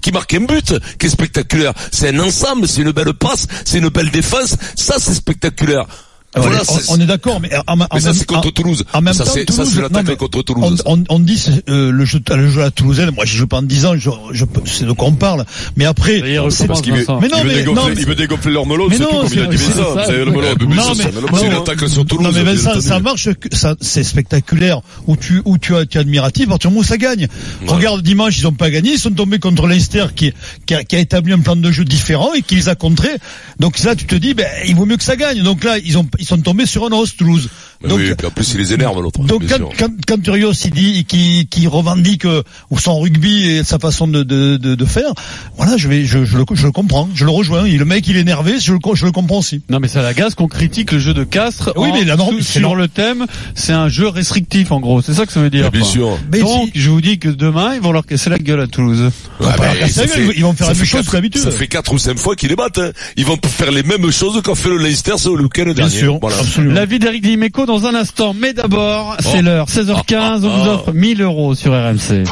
qui 0.00 0.12
marque 0.12 0.34
un 0.34 0.40
but 0.40 0.74
qui 0.98 1.06
est 1.06 1.10
spectaculaire. 1.10 1.72
C'est 1.92 2.08
un 2.08 2.18
ensemble, 2.18 2.66
c'est 2.66 2.82
une 2.82 2.90
belle 2.90 3.14
passe, 3.14 3.46
c'est 3.64 3.78
une 3.78 3.88
belle 3.88 4.10
défense. 4.10 4.56
Ça 4.76 4.96
c'est 4.98 5.14
spectaculaire. 5.14 5.86
Voilà, 6.34 6.48
Voilà, 6.48 6.62
on, 6.68 6.78
c'est- 6.78 6.90
on 6.90 7.00
est 7.00 7.04
d'accord, 7.06 7.40
mais 7.40 7.50
en, 7.66 7.76
ça 8.00 8.06
même- 8.06 8.14
c'est 8.14 8.24
contre 8.26 8.50
Toulouse. 8.52 8.84
En 8.94 9.02
même 9.02 9.12
ça 9.12 9.24
temps, 9.24 9.32
ça 9.34 9.44
Toulouse, 9.44 9.70
c'est 9.74 9.80
l'attaque 9.82 10.16
contre 10.16 10.38
on, 10.38 10.42
Toulouse. 10.42 10.82
on, 10.86 11.04
on 11.10 11.18
dit 11.18 11.44
euh, 11.68 11.90
le 11.92 12.04
jeu, 12.06 12.20
le 12.34 12.48
jeu 12.50 12.60
à 12.62 12.64
la 12.64 12.70
Toulousaine. 12.70 13.10
Moi, 13.10 13.26
j'y 13.26 13.36
joue 13.36 13.46
pas 13.46 13.58
en 13.58 13.62
10 13.62 13.84
ans, 13.84 13.92
je, 13.98 14.08
je, 14.32 14.44
c'est 14.64 14.86
de 14.86 14.92
quoi 14.92 15.08
on 15.08 15.12
parle. 15.12 15.44
Mais 15.76 15.84
après, 15.84 16.20
est, 16.20 16.36
c'est 16.50 16.62
recommence, 16.62 16.80
qu'il 16.80 16.92
veut- 16.94 17.00
Vincent. 17.00 17.20
Mais 17.20 17.28
non, 17.28 17.36
il 17.38 17.42
veut 17.44 17.48
mais- 17.50 17.54
dégonfler, 17.56 17.82
non, 17.82 17.88
mais- 17.94 18.00
il 18.00 18.06
veut 18.06 18.14
dégonfler 18.14 18.52
leur 18.52 18.66
melon, 18.66 18.88
c'est 18.90 18.98
tout 18.98 19.04
comme 19.10 19.28
il 19.30 19.40
a 19.40 19.46
dit 19.46 19.58
c'est- 19.58 19.72
Vincent. 19.74 20.10
le 20.10 20.24
melon. 20.24 20.40
Mais 20.68 20.74
Non, 20.74 20.82
ça, 20.82 20.92
mais- 20.96 21.38
c'est 21.38 21.46
une 21.46 21.52
attaque 21.52 21.88
sur 21.88 22.06
Toulouse. 22.06 22.24
non, 22.26 22.32
mais 22.32 22.42
Vincent, 22.54 22.80
ça 22.80 22.98
marche, 22.98 23.28
ça, 23.52 23.74
c'est 23.80 24.02
spectaculaire. 24.04 24.80
Où 25.06 25.16
tu, 25.16 25.42
où 25.44 25.58
tu 25.58 25.76
as, 25.76 25.84
tu 25.84 25.98
es 25.98 26.00
admiratif, 26.00 26.46
à 26.46 26.50
partir 26.50 26.70
du 26.70 26.74
moment 26.74 26.80
où 26.82 26.88
ça 26.88 26.96
gagne. 26.96 27.28
Regarde, 27.66 28.02
dimanche, 28.02 28.38
ils 28.38 28.46
ont 28.46 28.52
pas 28.52 28.70
gagné, 28.70 28.92
ils 28.92 28.98
sont 28.98 29.10
tombés 29.10 29.38
contre 29.38 29.66
Leicester, 29.66 30.06
qui, 30.16 30.32
qui 30.64 30.74
a, 30.74 30.82
qui 30.84 30.96
a 30.96 30.98
établi 30.98 31.32
un 31.34 31.40
plan 31.40 31.56
de 31.56 31.70
jeu 31.70 31.84
différent 31.84 32.32
et 32.34 32.40
qui 32.42 32.54
les 32.54 32.68
a 32.70 32.74
contrés. 32.74 33.16
Donc 33.60 33.78
là, 33.80 33.94
tu 33.94 34.06
te 34.06 34.14
dis, 34.14 34.32
ben, 34.32 34.46
il 34.66 34.74
vaut 34.76 34.86
mieux 34.86 34.96
que 34.96 35.04
ça 35.04 35.16
gagne. 35.16 35.42
Donc 35.42 35.64
là, 35.64 35.76
ils 35.84 35.98
ont, 35.98 36.06
ils 36.22 36.24
sont 36.24 36.40
tombés 36.40 36.66
sur 36.66 36.86
un 36.86 36.92
os, 36.92 37.16
Toulouse. 37.16 37.48
Mais 37.48 37.50
Donc, 37.88 37.98
oui, 37.98 38.12
puis 38.16 38.26
en 38.26 38.30
plus 38.30 38.52
il 38.54 38.60
les 38.60 38.72
énerve 38.72 39.00
l'autre. 39.02 39.20
Donc 39.24 39.40
bien 39.44 39.58
quand, 39.58 39.70
sûr. 39.70 39.76
quand, 39.78 39.92
quand 40.06 40.22
Turios 40.22 40.52
il 40.64 40.70
dit 40.70 41.04
qui, 41.04 41.46
qui 41.50 41.66
revendique 41.66 42.24
euh, 42.24 42.42
son 42.78 42.98
rugby 43.00 43.48
et 43.50 43.64
sa 43.64 43.78
façon 43.78 44.06
de, 44.08 44.22
de, 44.22 44.56
de, 44.56 44.74
de 44.74 44.84
faire, 44.84 45.12
voilà, 45.56 45.76
je 45.76 45.88
vais 45.88 46.04
je, 46.04 46.24
je, 46.24 46.38
le, 46.38 46.44
je 46.52 46.66
le 46.66 46.72
comprends, 46.72 47.08
je 47.14 47.24
le 47.24 47.30
rejoins. 47.30 47.64
Et 47.64 47.76
le 47.76 47.84
mec 47.84 48.06
il 48.08 48.16
est 48.16 48.20
énervé, 48.20 48.58
je 48.60 48.72
le, 48.72 48.78
je 48.94 49.04
le 49.06 49.12
comprends 49.12 49.38
aussi. 49.38 49.62
Non 49.70 49.80
mais 49.80 49.88
ça 49.88 50.02
l'agace 50.02 50.34
qu'on 50.34 50.48
critique 50.48 50.92
le 50.92 50.98
jeu 50.98 51.14
de 51.14 51.24
Castres. 51.24 51.72
Oui, 51.76 51.90
en- 51.90 51.94
mais 51.94 52.04
la 52.04 52.16
norme, 52.16 52.40
sur 52.40 52.60
sur 52.60 52.76
le 52.76 52.86
thème, 52.88 53.26
c'est 53.54 53.72
un 53.72 53.88
jeu 53.88 54.08
restrictif 54.08 54.70
en 54.72 54.80
gros. 54.80 55.02
C'est 55.02 55.14
ça 55.14 55.26
que 55.26 55.32
ça 55.32 55.40
veut 55.40 55.50
dire. 55.50 55.70
Bien 55.70 55.80
quoi. 55.80 55.90
sûr. 55.90 56.18
Mais 56.30 56.40
Donc 56.40 56.70
si- 56.72 56.80
je 56.80 56.90
vous 56.90 57.00
dis 57.00 57.18
que 57.18 57.28
demain 57.28 57.74
ils 57.74 57.80
vont 57.80 57.92
leur 57.92 58.06
casser 58.06 58.30
la 58.30 58.38
gueule 58.38 58.60
à 58.60 58.66
Toulouse. 58.66 59.10
pas 59.38 59.56
leur 59.56 59.78
casser 59.78 60.00
la 60.02 60.06
ça 60.08 60.16
gueule, 60.16 60.32
ils 60.36 60.42
vont 60.42 60.52
faire 60.52 60.68
la 60.68 60.74
même 60.74 60.80
fait 60.84 60.86
chose 60.88 61.06
que 61.06 61.12
d'habitude. 61.12 61.40
Ça 61.42 61.50
fait 61.50 61.66
quatre 61.66 61.92
ou 61.92 61.98
cinq 61.98 62.18
fois 62.18 62.36
qu'ils 62.36 62.48
les 62.50 62.56
battent. 62.56 62.78
hein. 62.78 62.90
Ils 63.16 63.24
vont 63.26 63.36
faire 63.44 63.70
les 63.72 63.82
mêmes 63.82 64.10
choses 64.10 64.40
qu'a 64.42 64.54
fait 64.54 64.68
le 64.68 64.78
Leicester 64.78 65.18
sur 65.18 65.36
le 65.36 65.44
week-end 65.44 65.64
Bien 65.64 65.74
dernier. 65.74 65.90
sûr, 65.98 66.18
Voilà. 66.20 66.38
absolument. 66.38 66.74
La 66.74 66.86
vie 66.86 66.98
d'Eric 66.98 67.22
Dimeco 67.22 67.66
dans 67.80 67.86
un 67.86 67.94
instant. 67.94 68.34
Mais 68.38 68.52
d'abord, 68.52 69.16
c'est 69.20 69.38
Oh. 69.38 69.42
l'heure. 69.42 69.68
16h15, 69.68 70.44
on 70.44 70.48
vous 70.48 70.68
Ah. 70.70 70.74
offre 70.74 70.92
1000 70.92 71.22
euros 71.22 71.54
sur 71.54 71.72
RMC. 71.72 72.24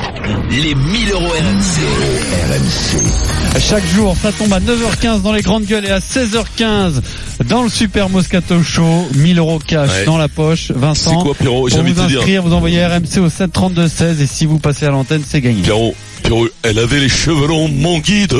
Les 0.51 0.75
1000 0.75 1.11
euros 1.13 1.29
RMC. 1.29 1.81
Chaque 3.59 3.87
jour, 3.87 4.17
ça 4.21 4.33
tombe 4.33 4.53
à 4.53 4.61
9h15 4.61 5.23
dans 5.23 5.33
les 5.33 5.43
grandes 5.43 5.65
gueules 5.65 5.85
et 5.87 5.91
à 5.91 6.01
16h15 6.01 7.01
dans 7.49 7.63
le 7.63 7.69
Super 7.69 8.09
Moscato 8.09 8.63
Show. 8.63 9.09
1000 9.17 9.39
euros 9.39 9.59
cash 9.59 9.91
Ouais. 9.91 10.05
dans 10.05 10.19
la 10.19 10.29
poche. 10.29 10.71
Vincent, 10.73 11.23
quoi, 11.23 11.35
Pierrot? 11.35 11.69
pour 11.69 11.83
vous 11.83 11.93
dire. 11.93 12.05
inscrire, 12.19 12.43
vous 12.43 12.53
envoyez 12.53 12.85
RMC 12.85 13.19
au 13.21 13.29
732-16 13.29 14.21
et 14.21 14.27
si 14.27 14.47
vous 14.47 14.59
passez 14.59 14.87
à 14.87 14.91
l'antenne, 14.91 15.23
c'est 15.27 15.41
gagné. 15.41 15.63
Pierrot, 15.63 15.95
Pierrot, 16.23 16.47
elle 16.63 16.79
avait 16.79 17.01
les 17.01 17.09
cheveux 17.09 17.47
longs, 17.49 17.69
mon 17.69 17.99
guide, 17.99 18.35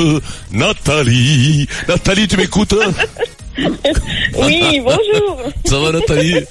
Nathalie. 0.53 1.67
Nathalie, 1.89 2.29
tu 2.29 2.37
m'écoutes? 2.37 2.75
Oui, 3.59 4.81
bonjour. 4.85 5.43
Ça 5.65 5.79
va, 5.79 5.93
Nathalie 5.93 6.45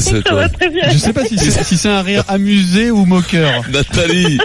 c'est 0.00 0.16
Ça 0.16 0.22
toi. 0.22 0.40
va 0.42 0.48
très 0.48 0.68
bien. 0.68 0.88
Je 0.90 0.98
sais 0.98 1.12
pas 1.12 1.24
si 1.24 1.38
c'est 1.38 1.64
si 1.64 1.76
c'est 1.76 1.88
un 1.88 2.02
rire 2.02 2.24
amusé 2.28 2.90
ou 2.90 3.04
moqueur. 3.04 3.62
Nathalie, 3.70 4.38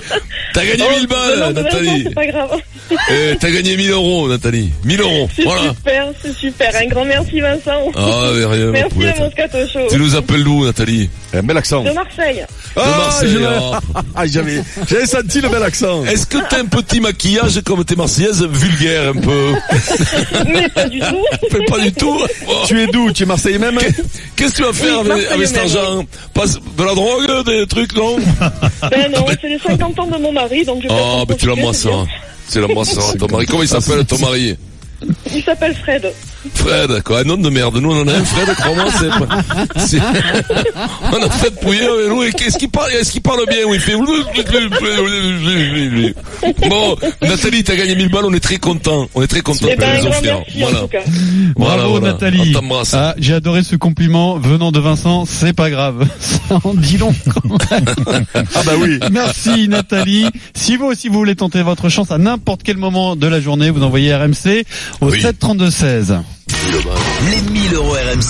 t'as 0.54 0.66
gagné 0.66 0.84
Oh, 0.88 0.92
1000 0.94 1.02
le 1.02 1.08
balles, 1.08 1.54
Nathalie. 1.54 2.04
C'est 2.04 2.14
pas 2.16 2.26
grave. 2.28 2.52
Eh, 3.10 3.36
t'as 3.40 3.50
gagné 3.52 3.76
1000 3.78 3.92
euros, 3.92 4.28
Nathalie. 4.28 4.72
1000 4.84 5.02
euros, 5.02 5.30
C'est 5.36 5.44
voilà. 5.44 5.70
super, 5.70 6.08
c'est 6.22 6.34
super. 6.36 6.72
Un 6.76 6.86
grand 6.88 7.06
merci 7.06 7.40
Vincent. 7.42 7.92
Ah, 7.96 8.30
mais 8.36 8.46
rien, 8.46 8.66
merci 8.72 9.06
à 9.08 9.16
Moscato 9.20 9.58
Show. 9.68 9.88
Tu 9.90 9.98
nous 9.98 10.16
appelles 10.16 10.44
d'où, 10.44 10.64
Nathalie 10.66 11.10
Un 11.34 11.42
bel 11.44 11.58
accent. 11.58 11.84
De 11.84 11.92
Marseille. 11.92 12.44
De 12.76 12.82
Marseille. 12.82 13.38
ah. 13.46 13.80
Ah, 14.16 14.26
j'avais, 14.28 14.62
j'avais 14.88 15.06
senti 15.08 15.42
le 15.42 15.50
bel 15.50 15.64
accent. 15.64 16.06
Est-ce 16.06 16.26
que 16.28 16.38
t'as 16.50 16.60
un 16.60 16.66
petit 16.66 17.00
maquillage 17.00 17.62
comme 17.62 17.84
t'es 17.84 17.96
marseillaise, 17.96 18.44
vulgaire 18.46 19.10
un 19.10 19.14
peu 19.20 19.54
Mais 20.48 20.70
pas 20.70 20.88
du 20.88 21.00
tout. 21.00 21.26
Fais 21.52 21.64
pas 21.66 21.80
du 21.80 21.92
tout. 21.94 22.20
Oh. 22.48 22.52
Tu 22.68 22.80
es 22.82 22.88
d'où? 22.88 23.12
Tu 23.12 23.24
es 23.24 23.26
Marseillais 23.26 23.58
même? 23.60 23.78
Qu'est- 23.78 23.96
Qu'est-ce 24.36 24.52
que 24.52 24.58
tu 24.58 24.64
vas 24.64 24.74
faire 24.74 25.02
Oui, 25.04 25.12
avec, 25.12 25.32
avec 25.32 25.48
cet 25.48 25.58
argent 25.58 26.06
Passe 26.34 26.56
de 26.78 26.84
la 26.84 26.94
drogue, 26.96 27.46
des 27.46 27.66
trucs, 27.68 27.96
non 27.96 28.18
Ben 28.90 29.12
non, 29.14 29.26
c'est 29.42 29.48
les 29.50 29.60
50 29.60 30.00
ans 30.00 30.08
de 30.08 30.18
mon 30.18 30.32
mari, 30.32 30.64
donc 30.66 30.82
je 30.84 30.88
vais 30.88 30.94
Ah, 30.94 31.04
en 31.04 31.26
mais 31.28 31.36
tu 31.36 31.46
profiter, 31.48 31.62
l'embrasses, 31.62 31.88
c'est 32.48 32.60
hein, 32.60 33.14
ton 33.18 33.28
mari. 33.28 33.46
Comment 33.46 33.64
il 33.64 33.68
s'appelle, 33.68 34.06
ton 34.06 34.20
mari 34.20 34.58
Il 35.34 35.44
s'appelle 35.44 35.76
Fred. 35.76 36.14
Fred, 36.56 37.02
quoi, 37.04 37.20
un 37.22 37.24
nom 37.24 37.38
de 37.38 37.50
merde. 37.50 37.78
Nous, 37.78 37.92
on 37.92 38.02
en 38.02 38.08
a 38.08 38.14
un, 38.14 38.24
Fred, 38.24 38.56
crois-moi, 38.56 38.86
c'est 39.00 39.10
pas- 39.10 39.80
c'est, 39.86 40.00
on 41.12 41.24
a 41.24 41.30
Fred 41.30 41.54
Pouillet 41.62 41.88
avec 41.88 42.10
nous, 42.10 42.24
et 42.24 42.32
qu'est-ce 42.34 42.58
qu'il 42.58 42.70
parle, 42.70 42.92
est-ce 42.92 43.12
qu'il 43.12 43.22
parle 43.22 43.46
bien, 43.50 43.66
ou 43.66 43.74
il 43.74 43.80
fait, 43.80 43.96
bon, 46.70 46.96
Nathalie, 47.22 47.64
t'as 47.64 47.76
gagné 47.76 47.96
1000 47.96 48.10
balles, 48.10 48.26
on 48.26 48.34
est 48.34 48.40
très 48.40 48.58
content. 48.58 49.08
On 49.16 49.22
est 49.22 49.28
très 49.28 49.42
content 49.42 49.68
de 49.68 49.76
ben, 49.76 50.02
les 50.02 50.08
offrir. 50.08 50.42
Voilà. 50.58 50.86
Bravo 51.56 51.90
voilà. 51.92 52.14
Nathalie. 52.14 52.54
On 52.56 52.60
t'embrasse. 52.60 52.94
Ah, 52.94 53.16
j'ai 53.18 53.34
adoré 53.34 53.64
ce 53.64 53.76
compliment 53.76 54.38
venant 54.38 54.72
de 54.72 54.80
Vincent, 54.80 55.26
c'est 55.26 55.54
pas 55.54 55.70
grave. 55.70 56.08
Ça 56.20 56.60
en 56.64 56.74
dit 56.74 56.98
long. 56.98 57.14
Ah 57.72 58.62
bah 58.66 58.74
oui. 58.80 59.00
Merci 59.12 59.68
Nathalie. 59.68 60.26
Si 60.56 60.78
vous 60.78 60.86
aussi 60.86 61.08
vous 61.08 61.16
voulez 61.20 61.36
tenter 61.36 61.62
votre 61.62 61.90
chance 61.90 62.12
à 62.12 62.18
n'importe 62.18 62.62
quel 62.64 62.78
moment 62.78 63.16
de 63.16 63.28
la 63.28 63.40
journée, 63.40 63.70
vous 63.70 63.84
envoyez 63.84 64.14
RMC 64.16 64.66
au 65.02 65.10
Oui. 65.10 65.22
732-16. 65.22 66.22
Les 67.32 67.42
1000 67.52 67.74
euros 67.74 67.94
RMC, 67.94 68.22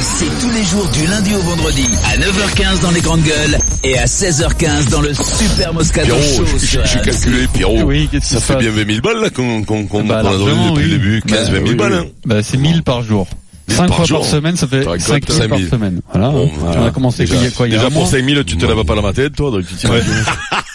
c'est 0.00 0.40
tous 0.40 0.50
les 0.52 0.64
jours 0.64 0.88
du 0.92 1.06
lundi 1.06 1.34
au 1.34 1.38
vendredi 1.40 1.86
à 2.04 2.16
9h15 2.18 2.80
dans 2.82 2.90
les 2.90 3.00
grandes 3.00 3.22
gueules 3.22 3.58
et 3.84 3.96
à 3.98 4.06
16h15 4.06 4.88
dans 4.90 5.00
le 5.00 5.14
Super 5.14 5.72
Moscato 5.72 6.06
Pierrot, 6.06 6.46
Show 6.58 6.80
j'ai 6.84 7.00
calculé, 7.00 7.46
Pierrot. 7.52 7.82
Oui, 7.84 8.08
Ça 8.22 8.40
fait 8.40 8.56
bien 8.56 8.70
20 8.70 8.86
000 8.86 9.00
balles, 9.02 9.20
là, 9.22 9.30
qu'on, 9.30 9.62
qu'on, 9.62 9.86
qu'on, 9.86 10.02
Bah, 10.04 10.18
a 10.18 10.22
donné 10.24 10.52
depuis 10.70 10.84
oui. 10.84 10.90
le 10.90 10.98
début. 10.98 11.22
15, 11.22 11.50
20 11.50 11.52
000 11.52 11.64
oui, 11.68 11.74
balles, 11.76 11.92
hein. 11.94 12.04
Bah, 12.26 12.42
c'est 12.42 12.56
1000 12.56 12.82
par 12.82 13.02
jour. 13.02 13.28
1000 13.68 13.76
5 13.76 13.86
par 13.86 13.96
fois 13.98 14.04
jour. 14.06 14.20
par 14.20 14.28
semaine, 14.28 14.56
ça 14.56 14.66
fait 14.66 14.80
Par 14.82 15.00
5 15.00 15.16
exemple, 15.16 15.32
000 15.32 15.48
par 15.48 15.58
5000. 15.58 15.68
semaine. 15.70 16.00
Voilà. 16.12 16.28
Bon, 16.30 16.50
On 16.60 16.86
a 16.86 16.90
commencé 16.90 17.24
Déjà, 17.24 17.36
il 17.36 17.44
y 17.44 17.46
a 17.46 17.50
quoi, 17.50 17.68
il 17.68 17.72
y 17.72 17.74
a 17.76 17.78
déjà 17.78 17.90
pour 17.90 18.00
mois 18.02 18.10
5000, 18.10 18.44
tu 18.44 18.56
te 18.56 18.66
laves 18.66 18.84
pas 18.84 18.94
la 18.96 19.12
tête, 19.12 19.36
toi, 19.36 19.50
donc 19.52 19.64
tu. 19.66 19.86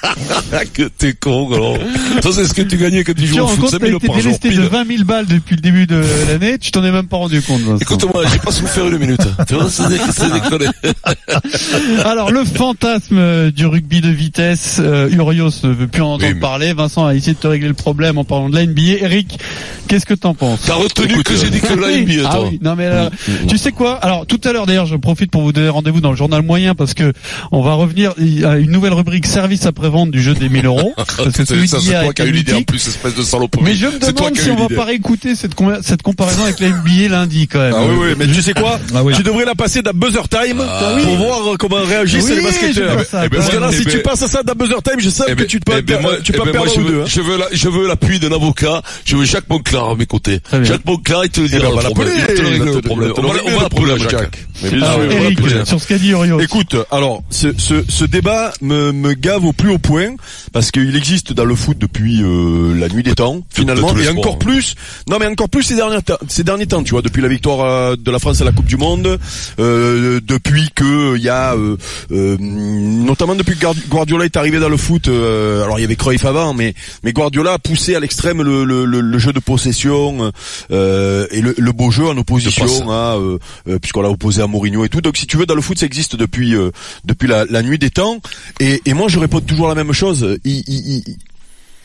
que 0.74 0.84
t'es 0.84 1.14
con, 1.14 1.52
alors. 1.54 1.78
Ça, 2.22 2.30
c'est 2.32 2.46
ce 2.46 2.54
que 2.54 2.62
tu 2.62 2.78
gagnais 2.78 3.04
quand 3.04 3.14
tu 3.16 3.26
joues 3.26 3.40
au 3.40 3.48
foot, 3.48 3.60
compte, 3.62 3.70
5 3.72 3.80
t'as 3.80 3.86
000 3.88 3.98
été 3.98 4.08
par 4.08 4.16
jour. 4.16 4.24
délesté 4.24 4.50
de 4.50 4.54
pile. 4.56 4.62
20 4.70 4.88
000 4.88 5.04
balles 5.04 5.26
depuis 5.26 5.56
le 5.56 5.62
début 5.62 5.88
de 5.88 6.02
l'année, 6.28 6.58
tu 6.58 6.72
t'en 6.72 6.84
es 6.84 6.92
même 6.92 7.08
pas 7.08 7.18
rendu 7.18 7.42
compte. 7.42 7.62
Vincent. 7.62 7.78
Écoute-moi, 7.82 8.24
j'ai 8.32 8.40
pas 8.40 8.52
souffert 8.52 8.88
une 8.88 8.98
minute. 8.98 9.22
Tu 9.48 9.54
vois, 9.56 9.70
c'est 9.70 9.84
c'est 10.12 10.32
déconné. 10.32 10.66
Alors 12.06 12.32
le 12.32 12.44
fantasme 12.44 13.18
euh, 13.18 13.52
du 13.52 13.66
rugby 13.66 14.02
de 14.02 14.10
vitesse, 14.10 14.78
euh, 14.80 15.10
Urios 15.12 15.50
ne 15.64 15.70
veut 15.70 15.88
plus 15.88 16.02
en 16.02 16.08
entendre 16.14 16.26
Oui, 16.28 16.34
mais- 16.36 16.40
parler. 16.40 16.74
Vincent 16.74 17.06
a 17.06 17.16
essayé 17.16 17.34
de 17.34 17.40
te 17.40 17.48
régler 17.48 17.68
le 17.68 17.74
problème 17.74 18.18
en 18.18 18.24
parlant 18.24 18.50
de 18.50 18.56
la 18.56 18.66
NBA. 18.66 19.02
Eric, 19.02 19.40
qu'est-ce 19.88 20.06
que 20.06 20.14
t'en 20.14 20.34
penses? 20.34 20.62
T'as 20.66 20.76
retenu 20.76 21.24
que 21.24 21.36
j'ai 21.36 21.50
dit 21.50 21.60
que 21.62 21.74
la. 21.74 21.86
NBA, 21.96 22.28
Ah 22.30 22.36
toi. 22.36 22.48
oui, 22.50 22.60
non 22.62 22.76
mais 22.76 22.90
là, 22.90 23.10
tu 23.48 23.58
sais 23.58 23.72
quoi? 23.72 23.96
Alors 23.96 24.26
tout 24.26 24.42
à 24.44 24.52
l'heure 24.54 24.66
d'ailleurs, 24.66 24.86
je 24.86 24.96
profite 24.96 25.32
pour 25.32 25.42
vous 25.42 25.52
donner 25.54 25.70
rendez-vous 25.70 26.02
dans 26.02 26.12
le 26.12 26.18
journal 26.18 26.42
moyen 26.42 26.76
parce 26.76 26.94
que 26.94 27.14
on 27.52 27.62
va 27.62 27.74
revenir 27.74 28.14
à 28.46 28.58
une 28.58 28.72
nouvelle 28.72 28.94
rubrique 28.94 29.26
service 29.26 29.66
après 29.66 29.88
vente 29.96 30.12
du 30.12 30.22
jeu 30.22 30.34
des 30.34 30.50
1000 30.50 30.66
euros. 30.66 30.94
C'est 31.34 31.46
toi 31.46 32.14
qui 32.14 32.22
as 32.22 32.26
eu 32.26 32.32
l'idée 32.32 32.54
en 32.54 32.62
plus, 32.64 32.88
espèce 32.88 33.16
de 33.16 33.24
saloperie. 33.24 33.64
Mais 33.64 33.76
je 33.76 33.88
me 33.88 34.00
demande 34.00 34.38
si 34.38 34.50
on 34.52 34.56
va 34.56 34.76
pas 34.76 34.86
réécouter 34.86 35.36
cette, 35.36 35.54
cette 35.82 36.02
comparaison 36.02 36.44
avec 36.44 36.60
la 36.60 36.70
NBA 36.70 37.10
lundi 37.10 37.48
quand 37.48 37.60
même. 37.60 37.74
Ah 37.76 37.84
oui, 37.84 37.96
oui, 38.00 38.16
mais 38.18 38.28
tu 38.28 38.42
sais 38.42 38.54
quoi 38.54 38.80
Ah 38.94 39.04
oui. 39.04 39.14
Tu 39.16 39.24
devrais 39.24 39.46
la 39.46 39.56
passer 39.56 39.82
d'un 39.82 39.94
buzzer 39.94 40.28
time 40.30 40.58
pour 41.04 41.16
voir 41.16 41.54
euh, 41.54 41.56
comment 41.58 41.82
réagissent 41.82 42.26
Oui, 42.26 42.36
les 42.38 42.42
basketteurs. 42.44 43.06
ça. 43.06 43.26
Eh 43.26 43.30
ben, 43.30 43.38
Parce 43.38 43.50
que 43.50 43.58
là, 43.58 43.70
Eh 43.72 43.76
si 43.76 43.84
ben- 43.86 43.92
tu 43.92 44.00
passes 44.00 44.24
à 44.24 44.28
ça 44.28 44.44
d'un 44.44 44.54
buzzer 44.54 44.82
time, 44.84 45.00
je 45.00 45.10
sais 45.10 45.24
Eh 45.28 45.32
que 45.32 45.36
ben- 45.40 45.48
tu 45.48 45.60
peux, 45.60 45.74
eh 45.78 45.82
ben, 45.82 46.00
tu 46.24 46.32
eh 46.34 46.38
peux 46.38 46.46
ben, 46.46 46.52
perdre 46.52 46.76
deux. 46.76 46.82
veux, 46.82 47.02
hein. 47.02 47.06
je 47.08 47.22
veux 47.22 47.40
je 47.52 47.70
veux 47.70 47.88
l'appui 47.88 48.20
d'un 48.20 48.32
avocat. 48.32 48.82
Je 49.06 49.16
veux 49.16 49.26
Jacques 49.26 49.50
Monclar 49.50 49.90
à 49.92 49.96
mes 49.96 50.06
côtés. 50.06 50.40
Jacques 50.64 50.86
Monclar, 50.86 51.26
il 51.26 51.30
te 51.32 51.42
Eh 51.42 51.48
dira 51.48 51.62
ben, 51.62 51.68
on 51.68 51.76
le 51.76 51.76
va 51.76 51.90
l'appeler. 51.90 52.12
Le 52.12 53.20
on 53.20 53.26
va 53.26 53.36
le 53.46 53.62
l'appeler 53.62 54.10
Jacques. 54.10 54.46
Eric, 54.64 55.48
Jacques. 55.48 55.68
sur 55.68 55.82
ce 55.82 55.88
qu'a 55.88 55.98
dit. 55.98 56.14
Écoute, 56.42 56.76
alors 56.92 57.24
ce, 57.30 58.06
débat 58.06 58.54
me 58.62 59.14
gave 59.14 59.46
au 59.46 59.54
plus 59.54 59.70
haut 59.72 59.78
point 59.88 60.16
parce 60.54 60.72
qu'il 60.72 60.96
existe 60.96 61.34
dans 61.34 61.46
le 61.46 61.56
foot 61.56 61.78
depuis 61.78 62.22
euh, 62.24 62.74
la 62.78 62.88
nuit 62.90 63.04
des 63.04 63.14
temps 63.16 63.42
finalement 63.50 63.96
et 63.98 64.04
sports, 64.04 64.18
encore 64.20 64.34
hein. 64.34 64.38
plus. 64.40 64.76
Non 65.10 65.18
mais 65.20 65.28
encore 65.28 65.50
plus 65.50 65.64
ces 65.64 65.76
derniers 65.76 66.02
temps, 66.02 66.18
ces 66.28 66.44
derniers 66.44 66.68
temps, 66.68 66.84
tu 66.84 66.92
vois, 66.92 67.02
depuis 67.02 67.22
la 67.22 67.28
victoire 67.28 67.62
euh, 67.62 67.96
de 67.96 68.12
la 68.12 68.20
France 68.20 68.42
à 68.42 68.46
la 68.46 68.52
Coupe 68.52 68.66
du 68.66 68.78
Monde, 68.78 69.20
euh, 69.60 70.20
depuis 70.26 70.70
que 70.74 71.16
il 71.18 71.24
y 71.24 71.30
a 71.30 71.54
euh, 71.56 71.78
euh, 72.12 72.38
notamment 72.40 73.36
depuis 73.36 73.56
que 73.56 73.62
Guard- 73.62 73.88
Guardiola 73.90 74.26
est 74.26 74.38
arrivé 74.38 74.60
dans 74.60 74.70
le 74.70 74.78
foot. 74.78 75.08
euh, 75.08 75.64
alors 75.64 75.80
il 75.80 75.82
y 75.82 75.86
avait 75.86 75.96
Cruyff 75.96 76.26
avant, 76.26 76.54
mais 76.54 76.74
mais 77.04 77.14
Guardiola 77.14 77.54
a 77.54 77.60
poussé 77.60 77.96
à 77.96 78.00
l'extrême 78.00 78.42
le, 78.42 78.64
le, 78.66 78.86
le, 78.86 79.20
jeu 79.20 79.34
de 79.34 79.40
possession 79.40 80.32
euh, 80.72 81.28
et 81.32 81.42
le, 81.42 81.54
le 81.58 81.72
beau 81.72 81.92
jeu 81.92 82.06
en 82.08 82.18
opposition 82.18 82.92
à 82.92 83.16
euh, 83.18 83.38
euh, 83.68 83.80
puisqu'on 83.80 84.02
l'a 84.02 84.10
opposé 84.10 84.42
à 84.42 84.48
Mourinho 84.48 84.84
et 84.86 84.90
tout. 84.90 85.02
Donc 85.02 85.18
si 85.18 85.28
tu 85.28 85.38
veux 85.38 85.46
dans 85.46 85.56
le 85.56 85.62
foot 85.62 85.78
ça 85.80 85.86
existe 85.86 86.16
depuis 86.16 86.56
euh, 86.56 86.72
depuis 87.06 87.28
la, 87.28 87.46
la 87.46 87.62
nuit 87.62 87.78
des 87.80 87.90
temps. 87.90 88.20
Et, 88.60 88.82
et 88.86 88.94
moi 88.94 89.08
je 89.08 89.20
réponds 89.20 89.40
toujours 89.42 89.65
la 89.68 89.76
même 89.76 89.94
chose. 89.94 90.38
Il, 90.44 90.64
il, 90.68 90.98
il- 91.08 91.16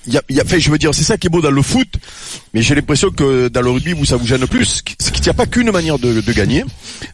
il 0.06 0.14
y 0.14 0.16
a, 0.16 0.22
il 0.30 0.36
y 0.36 0.40
a, 0.40 0.44
enfin, 0.46 0.58
je 0.58 0.70
veux 0.70 0.78
dire, 0.78 0.94
c'est 0.94 1.02
ça 1.04 1.18
qui 1.18 1.26
est 1.26 1.30
beau 1.30 1.42
dans 1.42 1.50
le 1.50 1.60
foot, 1.60 1.86
mais 2.54 2.62
j'ai 2.62 2.74
l'impression 2.74 3.10
que 3.10 3.48
dans 3.48 3.60
le 3.60 3.68
rugby, 3.68 3.92
vous, 3.92 4.06
ça 4.06 4.16
vous 4.16 4.26
gêne 4.26 4.46
plus, 4.46 4.82
c'est 4.98 5.12
qu'il 5.12 5.22
n'y 5.24 5.28
a 5.28 5.34
pas 5.34 5.44
qu'une 5.44 5.70
manière 5.70 5.98
de, 5.98 6.22
de 6.22 6.32
gagner, 6.32 6.64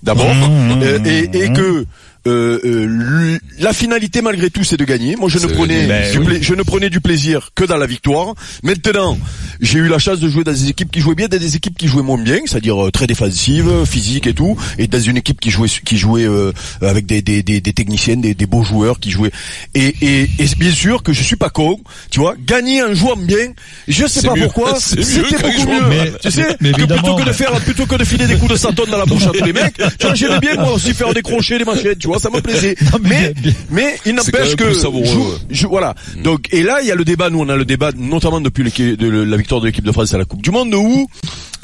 d'abord, 0.04 0.30
euh, 0.30 1.00
et, 1.04 1.24
et 1.36 1.52
que 1.52 1.84
euh, 2.26 2.60
euh, 2.64 3.38
la 3.58 3.72
finalité 3.72 4.20
malgré 4.22 4.50
tout, 4.50 4.64
c'est 4.64 4.76
de 4.76 4.84
gagner. 4.84 5.16
Moi, 5.16 5.28
je 5.28 5.38
ne 5.38 5.46
prenais, 5.54 5.86
pla- 6.20 6.40
je 6.40 6.54
ne 6.54 6.62
prenais 6.62 6.90
du 6.90 7.00
plaisir 7.00 7.50
que 7.54 7.64
dans 7.64 7.76
la 7.76 7.86
victoire. 7.86 8.34
Maintenant, 8.62 9.18
j'ai 9.60 9.78
eu 9.78 9.88
la 9.88 9.98
chance 9.98 10.20
de 10.20 10.28
jouer 10.28 10.44
dans 10.44 10.52
des 10.52 10.68
équipes 10.68 10.90
qui 10.90 11.00
jouaient 11.00 11.14
bien, 11.14 11.28
dans 11.28 11.38
des 11.38 11.56
équipes 11.56 11.76
qui 11.78 11.88
jouaient 11.88 12.02
moins 12.02 12.18
bien, 12.18 12.38
c'est-à-dire 12.46 12.84
euh, 12.86 12.90
très 12.90 13.06
défensives, 13.06 13.70
physiques 13.86 14.26
et 14.26 14.34
tout, 14.34 14.56
et 14.78 14.86
dans 14.86 15.00
une 15.00 15.16
équipe 15.16 15.40
qui 15.40 15.50
jouait, 15.50 15.68
qui 15.68 15.96
jouait 15.96 16.24
euh, 16.24 16.52
avec 16.82 17.06
des, 17.06 17.22
des, 17.22 17.42
des, 17.42 17.60
des 17.60 17.72
techniciennes, 17.72 18.20
des, 18.20 18.34
des 18.34 18.46
beaux 18.46 18.62
joueurs 18.62 19.00
qui 19.00 19.10
jouaient. 19.10 19.32
Et, 19.74 19.94
et, 20.02 20.22
et 20.38 20.46
bien 20.58 20.72
sûr 20.72 21.02
que 21.02 21.12
je 21.12 21.22
suis 21.22 21.36
pas 21.36 21.50
con, 21.50 21.78
tu 22.10 22.20
vois, 22.20 22.34
gagner 22.46 22.82
en 22.82 22.94
jouant 22.94 23.16
bien, 23.16 23.52
je 23.88 24.06
sais 24.06 24.22
pas 24.26 24.34
mieux. 24.34 24.42
pourquoi, 24.44 24.78
c'était 24.80 25.02
beaucoup 25.42 25.70
mieux. 25.70 26.12
tu 26.22 26.30
sais, 26.30 26.56
Mais 26.60 26.72
que 26.72 26.82
plutôt 26.84 27.14
que 27.16 27.24
de 27.24 27.32
faire, 27.32 27.52
plutôt 27.60 27.86
que 27.86 27.94
de 27.96 28.04
filer 28.04 28.26
des 28.26 28.36
coups 28.36 28.52
de 28.52 28.56
santon 28.56 28.84
dans 28.90 28.98
la 28.98 29.06
bouche 29.06 29.24
à 29.26 29.30
tous 29.30 29.44
les 29.44 29.52
mecs, 29.52 29.74
tu 29.98 30.06
vois, 30.06 30.14
j'aimais 30.14 30.40
bien 30.40 30.56
moi 30.56 30.72
aussi 30.72 30.92
faire 30.94 31.12
des 31.14 31.22
crochets, 31.22 31.58
des 31.58 31.64
machettes, 31.64 31.98
tu 31.98 32.08
vois, 32.08 32.15
ça 32.18 32.30
me 32.30 32.40
plaisait. 32.40 32.74
Non, 32.92 32.98
mais 33.02 33.32
mais, 33.70 33.96
il 34.06 34.14
n'empêche 34.14 34.56
que 34.56 34.64
je- 35.04 35.54
je- 35.54 35.66
voilà. 35.66 35.94
Donc 36.22 36.48
et 36.52 36.62
là 36.62 36.78
il 36.82 36.86
y 36.88 36.92
a 36.92 36.94
le 36.94 37.04
débat. 37.04 37.30
Nous 37.30 37.40
on 37.40 37.48
a 37.48 37.56
le 37.56 37.64
débat 37.64 37.90
notamment 37.96 38.40
depuis 38.40 38.64
de 38.96 39.08
la 39.08 39.36
victoire 39.36 39.60
de 39.60 39.66
l'équipe 39.66 39.84
de 39.84 39.92
France 39.92 40.12
à 40.14 40.18
la 40.18 40.24
Coupe 40.24 40.42
du 40.42 40.50
Monde 40.50 40.74
où 40.74 41.08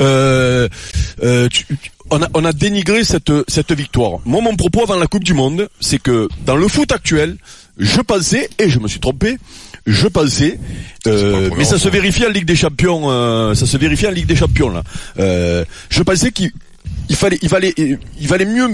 euh, 0.01 0.69
euh, 1.23 1.49
tu- 1.49 1.67
on 2.11 2.23
a 2.23 2.29
on 2.35 2.45
a 2.45 2.53
dénigré 2.53 3.05
cette 3.05 3.33
cette 3.49 3.73
victoire. 3.73 4.19
Moi 4.25 4.41
mon 4.43 4.57
propos 4.57 4.83
avant 4.83 4.97
la 4.97 5.07
Coupe 5.07 5.25
du 5.25 5.35
Monde 5.35 5.69
c'est 5.81 6.01
que 6.01 6.29
dans 6.47 6.57
le 6.57 6.69
foot 6.69 6.93
actuel 6.93 7.37
je 7.79 8.01
pensais 8.01 8.49
et 8.59 8.69
je 8.69 8.79
me 8.79 8.89
suis 8.89 9.01
trompé. 9.01 9.39
Je 9.85 10.07
pensais, 10.07 10.61
euh, 11.09 11.51
mais 11.59 11.65
ça 11.65 11.77
se 11.77 11.89
vérifie 11.89 12.25
en 12.25 12.29
Ligue 12.31 12.45
des 12.45 12.55
Champions. 12.55 13.11
euh, 13.11 13.55
ça 13.57 13.67
se 13.67 13.77
vérifie 13.77 14.07
en 14.07 14.13
Ligue 14.13 14.27
des 14.27 14.37
Champions 14.37 14.69
là. 14.71 14.85
Euh, 15.19 15.65
je 15.91 16.03
pensais 16.05 16.31
qu'il 16.31 16.53
il 17.09 17.17
fallait, 17.17 17.39
il 17.43 17.49
valait, 17.49 17.75
il 17.77 18.29
valait 18.29 18.45
mieux 18.45 18.69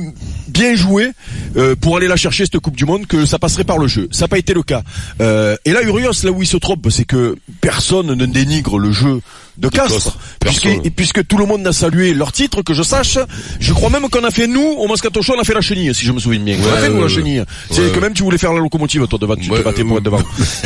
bien 0.48 0.74
jouer 0.74 1.10
euh, 1.56 1.74
pour 1.76 1.96
aller 1.96 2.06
la 2.06 2.16
chercher 2.16 2.44
cette 2.44 2.58
Coupe 2.58 2.76
du 2.76 2.84
Monde 2.84 3.06
que 3.06 3.26
ça 3.26 3.38
passerait 3.38 3.64
par 3.64 3.78
le 3.78 3.86
jeu. 3.86 4.08
Ça 4.10 4.24
n'a 4.24 4.28
pas 4.28 4.38
été 4.38 4.54
le 4.54 4.62
cas. 4.62 4.82
Euh, 5.20 5.56
et 5.64 5.72
là, 5.72 5.82
Urios, 5.82 6.12
là 6.24 6.30
où 6.30 6.42
il 6.42 6.46
se 6.46 6.56
trompe, 6.56 6.88
c'est 6.90 7.04
que 7.04 7.36
personne 7.60 8.14
ne 8.14 8.26
dénigre 8.26 8.78
le 8.78 8.92
jeu 8.92 9.20
de 9.58 9.68
Castres, 9.68 9.94
Castres, 9.94 10.18
puisque, 10.40 10.90
puisque 10.94 11.26
tout 11.26 11.36
le 11.36 11.44
monde 11.46 11.66
a 11.66 11.72
salué 11.72 12.14
leur 12.14 12.32
titre, 12.32 12.62
que 12.62 12.74
je 12.74 12.82
sache. 12.82 13.18
Je 13.60 13.72
crois 13.72 13.90
même 13.90 14.08
qu'on 14.08 14.24
a 14.24 14.30
fait 14.30 14.46
nous 14.46 14.62
au 14.62 14.86
Moscato 14.86 15.20
Show, 15.22 15.34
on 15.36 15.40
a 15.40 15.44
fait 15.44 15.54
la 15.54 15.60
chenille, 15.60 15.92
si 15.94 16.04
je 16.06 16.12
me 16.12 16.18
souviens 16.20 16.40
bien. 16.40 16.56
on 16.60 16.68
a 16.68 16.74
Ouais, 16.74 16.80
fait 16.80 16.88
nous 16.90 16.96
la 16.98 17.02
ouais. 17.02 17.08
chenille. 17.08 17.42
C'est 17.70 17.80
Ouais, 17.82 17.90
que 17.90 17.98
même 18.00 18.14
tu 18.14 18.22
voulais 18.22 18.38
faire 18.38 18.52
la 18.52 18.60
locomotive 18.60 19.06
toi 19.08 19.18
devant, 19.18 19.36
tu 19.36 19.50
Ouais, 19.50 19.58
te 19.58 19.64
battais 19.64 19.82
devant. 19.82 20.18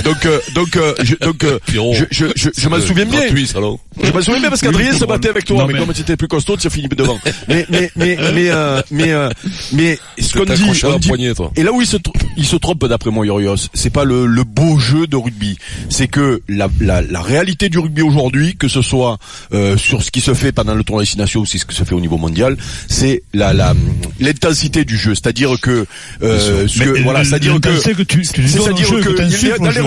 donc, 0.05 0.27
euh, 0.27 0.39
donc, 0.55 0.77
euh, 0.77 0.95
je, 1.03 1.15
donc, 1.17 1.45
euh, 1.45 1.59
je, 1.69 2.05
je, 2.11 2.27
je, 2.37 2.49
je 2.57 2.69
m'en 2.69 2.81
souviens 2.81 3.05
bien. 3.07 3.23
Je 3.29 4.13
m'en 4.13 4.21
souviens 4.23 4.41
bien 4.41 4.49
parce 4.51 4.61
qu'Adrien 4.61 4.93
Oui, 4.93 4.99
se 4.99 5.05
battait 5.05 5.29
avec 5.31 5.45
toi, 5.45 5.59
Non, 5.59 5.67
mais, 5.67 5.73
mais- 5.75 5.79
comme 5.81 5.93
tu 5.95 6.01
étais 6.03 6.17
plus 6.17 6.29
costaud, 6.29 6.57
tu 6.57 6.67
as 6.67 6.71
fini 6.71 6.89
devant. 6.89 7.19
Mais, 7.49 7.67
mais, 7.71 7.91
mais, 7.97 8.17
mais, 8.35 8.51
euh, 8.51 8.83
mais, 8.91 9.11
euh, 9.13 9.29
mais, 9.73 9.99
ce 10.21 10.35
qu'on 10.35 10.45
dit, 10.45 10.63
et 11.57 11.63
là 11.63 11.73
où 11.73 11.81
il 11.81 11.87
se, 11.87 11.97
il 12.37 12.45
se 12.45 12.57
trompe 12.57 12.87
d'après 12.87 13.11
moi, 13.11 13.27
Yorios, 13.27 13.57
c'est 13.75 13.91
pas 13.91 14.05
le, 14.05 14.27
le 14.27 14.45
beau 14.45 14.79
jeu 14.79 15.07
de 15.07 15.17
rugby. 15.17 15.59
C'est 15.89 16.09
que 16.09 16.43
la, 16.49 16.69
la, 16.81 17.01
la 17.03 17.21
réalité 17.23 17.69
du 17.69 17.79
rugby 17.79 18.03
aujourd'hui, 18.03 18.57
que 18.57 18.69
ce 18.69 18.82
soit 18.83 19.19
euh, 19.53 19.77
sur 19.77 20.03
ce 20.03 20.11
qui 20.11 20.21
se 20.21 20.35
fait 20.35 20.53
pendant 20.53 20.75
le 20.75 20.85
tournoi 20.85 21.03
Destination 21.03 21.41
ou 21.41 21.47
si 21.47 21.59
ce 21.59 21.65
qui 21.65 21.75
se 21.75 21.85
fait 21.85 21.95
au 21.95 22.01
niveau 22.01 22.17
mondial, 22.19 22.57
c'est 22.89 23.23
la 23.33 23.53
la 23.53 23.75
l'intensité 24.21 24.85
du 24.85 24.97
jeu. 24.97 25.15
C'est-à-dire 25.15 25.61
que, 25.61 25.87
euh, 26.23 26.67
ce 26.69 26.79
que 26.79 26.91
Mais 26.91 27.01
voilà, 27.03 27.21
c'est-à-dire 27.25 27.55
que 27.61 27.69
tu- 28.03 28.21
tu 28.23 28.25
c'est-à-dire 28.65 28.87
que 29.03 29.09
les 29.71 29.81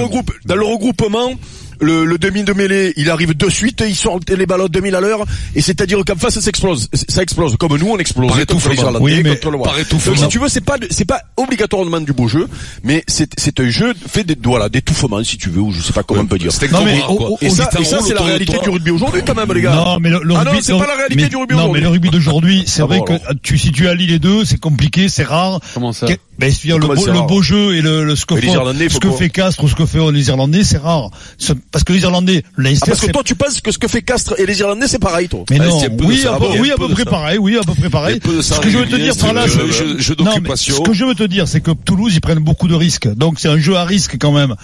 dans 0.46 0.56
le 0.56 0.64
regroupement. 0.66 1.34
Le, 1.82 2.06
le 2.06 2.18
demi 2.18 2.44
de 2.44 2.54
mêlée, 2.54 2.94
il 2.98 3.10
arrive 3.10 3.36
de 3.36 3.50
suite, 3.50 3.84
il 3.88 3.96
sort 3.96 4.20
les 4.28 4.46
ballons 4.46 4.68
2000 4.68 4.96
à 4.96 5.02
l'heure, 5.02 5.26
et 5.56 5.62
c'est-à-dire 5.62 6.00
qu'en 6.06 6.16
face, 6.16 6.40
ça 6.40 6.50
explose. 6.50 6.90
Ça 7.10 7.22
explose, 7.22 7.56
comme 7.58 7.78
nous, 7.78 7.88
on 7.90 7.98
explose 7.98 8.28
Par 8.28 8.38
contre 8.38 8.40
les 8.40 8.44
étouffement. 8.44 8.74
Irlandais, 8.74 9.00
Oui, 9.02 9.22
mais 9.24 9.36
contre 9.38 9.52
le 9.52 9.58
par 9.60 9.76
Donc 9.76 10.18
si 10.18 10.28
tu 10.30 10.40
veux, 10.40 10.48
c'est 10.50 10.62
pas, 10.62 10.78
c'est 10.90 11.06
pas 11.06 11.22
obligatoirement 11.38 12.00
du 12.02 12.14
beau 12.14 12.28
jeu, 12.28 12.48
mais 12.84 13.04
c'est, 13.08 13.30
c'est 13.38 13.60
un 13.60 13.70
jeu 13.70 13.94
fait 14.08 14.24
des, 14.24 14.38
voilà, 14.44 14.70
d'étouffement, 14.70 15.24
si 15.24 15.38
tu 15.38 15.50
veux, 15.50 15.62
ou 15.62 15.72
je 15.72 15.82
sais 15.82 15.94
pas 15.94 16.04
comment 16.04 16.22
on 16.22 16.26
peut 16.28 16.38
dire. 16.38 16.52
C'était 16.52 16.70
Non, 16.70 16.84
mais 16.86 17.02
au- 17.08 17.34
au- 17.34 17.38
Et 17.42 17.50
ça, 17.50 17.70
et 17.80 17.84
ça, 17.84 18.00
c'est 18.06 18.14
la 18.14 18.22
réalité 18.22 18.58
du 18.64 18.70
rugby 18.70 18.92
aujourd'hui, 18.92 19.22
quand 19.26 19.36
même, 19.36 19.52
les 19.54 19.62
gars. 19.62 19.76
Non, 19.76 20.00
mais 20.00 20.10
le, 20.10 20.22
le 20.24 20.36
ah 20.36 20.40
rugby, 20.40 20.56
non, 20.56 20.62
c'est 20.62 20.78
pas 20.78 20.88
la 20.88 20.96
réalité 20.96 21.24
mais- 21.24 21.30
du 21.30 21.36
rugby 21.36 21.54
Non, 21.56 21.62
aujourd'hui. 21.62 21.82
mais 21.82 21.86
le 21.86 21.90
rugby 21.92 22.10
d'aujourd'hui, 22.10 22.64
c'est 22.68 22.82
Ah 22.82 22.86
vrai 22.86 23.02
que 23.02 23.14
tu, 23.44 23.58
si 23.58 23.72
tu 23.72 23.88
allies 23.88 24.08
les 24.08 24.20
deux, 24.20 24.46
c'est 24.46 24.60
compliqué, 24.60 25.10
c'est 25.10 25.24
rare. 25.24 25.60
Comment 25.74 25.94
ça 25.94 26.06
ben, 26.40 26.52
c'est-à-dire 26.52 26.78
le 26.80 26.88
beau, 26.88 26.96
c'est 26.96 27.06
le 27.12 27.18
rare 27.18 27.28
beau 27.28 27.42
jeu 27.42 27.76
et 27.76 27.82
le, 27.82 28.04
le 28.04 28.16
ce 28.16 28.26
que, 28.26 28.36
font- 28.36 28.54
Irlandais, 28.54 28.90
ce 28.90 29.00
que 29.00 29.12
fait 29.12 29.30
Castres 29.30 29.64
ou 29.64 29.68
ce 29.68 29.76
que 29.76 29.86
fait 29.86 30.00
les 30.12 30.28
Irlandais, 30.30 30.64
c'est 30.64 30.78
rare. 30.78 31.10
Ce- 31.38 31.54
Parce 31.72 31.84
que 31.84 31.94
les 31.94 32.02
Irlandais, 32.02 32.44
Ah, 32.58 32.62
parce 32.86 33.00
que 33.00 33.06
c'est- 33.08 33.12
toi, 33.12 33.22
tu 33.24 33.36
penses 33.36 33.62
que 33.62 33.72
ce 33.72 33.78
que 33.78 33.88
fait 33.88 34.02
Castres 34.02 34.36
et 34.40 34.46
les 34.46 34.60
Irlandais, 34.60 34.88
c'est 34.88 35.00
pareil, 35.00 35.28
toi. 35.30 35.44
mais 35.50 35.58
Ah, 35.62 35.66
non, 35.66 35.80
c'est 35.80 35.86
un 35.88 35.90
peu 35.92 35.96
de 35.98 36.04
oui, 36.06 36.18
ça, 36.20 36.36
à 36.36 36.40
peu, 36.40 36.46
oui, 36.60 36.72
un 36.72 36.74
à 36.74 36.78
peu 36.78 36.90
près 36.90 37.06
pareil, 37.06 37.38
oui, 37.38 37.58
à 37.58 37.62
peu 37.66 37.74
près 37.74 37.90
pareil. 37.90 38.20
Ce 38.42 38.60
que 38.60 38.70
je 38.70 38.78
veux 38.78 38.86
te 38.88 38.96
dire 38.96 39.16
par 39.18 39.34
là, 39.34 39.46
c'est 39.48 39.60
c'est- 39.74 40.02
ce 40.02 40.82
que 40.82 40.94
je 40.94 41.06
veux 41.06 41.16
te 41.16 41.24
dire, 41.24 41.48
c'est 41.48 41.62
que 41.62 41.72
Toulouse, 41.72 42.14
ils 42.16 42.22
prennent 42.22 42.40
beaucoup 42.40 42.68
de 42.68 42.76
risques. 42.76 43.08
Donc 43.16 43.40
c'est 43.40 43.50
un 43.50 43.58
jeu 43.58 43.76
à 43.76 43.86
risque 43.86 44.18
quand 44.20 44.32
même. 44.32 44.56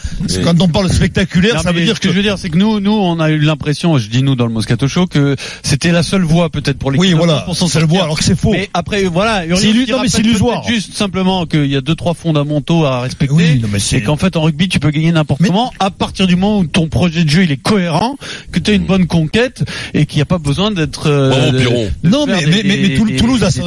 Quand 0.43 0.59
on 0.61 0.67
parle 0.67 0.91
spectaculaire, 0.91 1.61
ça 1.61 1.71
veut 1.71 1.81
dire 1.83 1.95
ce 1.95 1.99
que 1.99 2.07
que 2.07 2.13
je 2.13 2.17
veux 2.17 2.23
dire, 2.23 2.37
c'est 2.37 2.49
que 2.49 2.57
nous, 2.57 2.79
nous, 2.79 2.91
on 2.91 3.19
a 3.19 3.29
eu 3.29 3.39
l'impression, 3.39 3.97
je 3.97 4.07
dis 4.09 4.23
nous 4.23 4.35
dans 4.35 4.45
le 4.45 4.51
Moscato 4.53 4.87
Show, 4.87 5.07
que 5.07 5.35
c'était 5.63 5.91
la 5.91 6.03
seule 6.03 6.23
voie 6.23 6.49
peut-être 6.49 6.77
pour 6.77 6.91
les 6.91 6.99
oui, 6.99 7.13
voilà, 7.13 7.41
pour 7.41 7.55
s'en 7.55 7.67
le 7.79 7.85
voit, 7.85 8.03
alors 8.03 8.17
que 8.17 8.23
c'est 8.23 8.37
faux. 8.37 8.51
Mais 8.51 8.69
après, 8.73 9.03
voilà, 9.05 9.43
C'est 9.55 9.71
c'est 10.07 10.19
illusoire. 10.21 10.63
Juste 10.67 10.93
simplement 10.95 11.45
qu'il 11.61 11.71
y 11.71 11.75
a 11.75 11.81
deux, 11.81 11.95
trois 11.95 12.13
fondamentaux 12.13 12.85
à 12.85 13.01
respecter. 13.01 13.33
Oui, 13.33 13.59
non, 13.59 13.67
mais 13.71 13.79
c'est- 13.79 13.97
et 13.97 14.01
qu'en 14.03 14.17
fait, 14.17 14.35
en 14.37 14.41
rugby, 14.43 14.67
tu 14.69 14.79
peux 14.79 14.89
gagner 14.91 15.11
n'importe 15.11 15.41
Mais- 15.41 15.47
comment 15.47 15.71
à 15.79 15.91
partir 15.91 16.27
du 16.27 16.35
moment 16.35 16.59
où 16.59 16.65
ton 16.65 16.87
projet 16.87 17.23
de 17.23 17.29
jeu, 17.29 17.43
il 17.43 17.51
est 17.51 17.57
cohérent, 17.61 18.17
que 18.51 18.59
tu 18.59 18.71
as 18.71 18.73
une 18.73 18.85
bonne 18.85 19.07
conquête 19.07 19.63
et 19.93 20.05
qu'il 20.05 20.17
n'y 20.17 20.21
a 20.23 20.25
pas 20.25 20.37
besoin 20.37 20.71
d'être, 20.71 21.07
euh, 21.07 21.51
de- 21.51 21.57
de 21.59 22.09
Non, 22.09 22.25
mais, 22.25 22.39
des- 22.39 22.45
mais, 22.45 22.63
mais, 22.63 22.77
mais 22.77 22.89
des- 23.05 23.15
Toulouse 23.17 23.43
a 23.43 23.51
son 23.51 23.61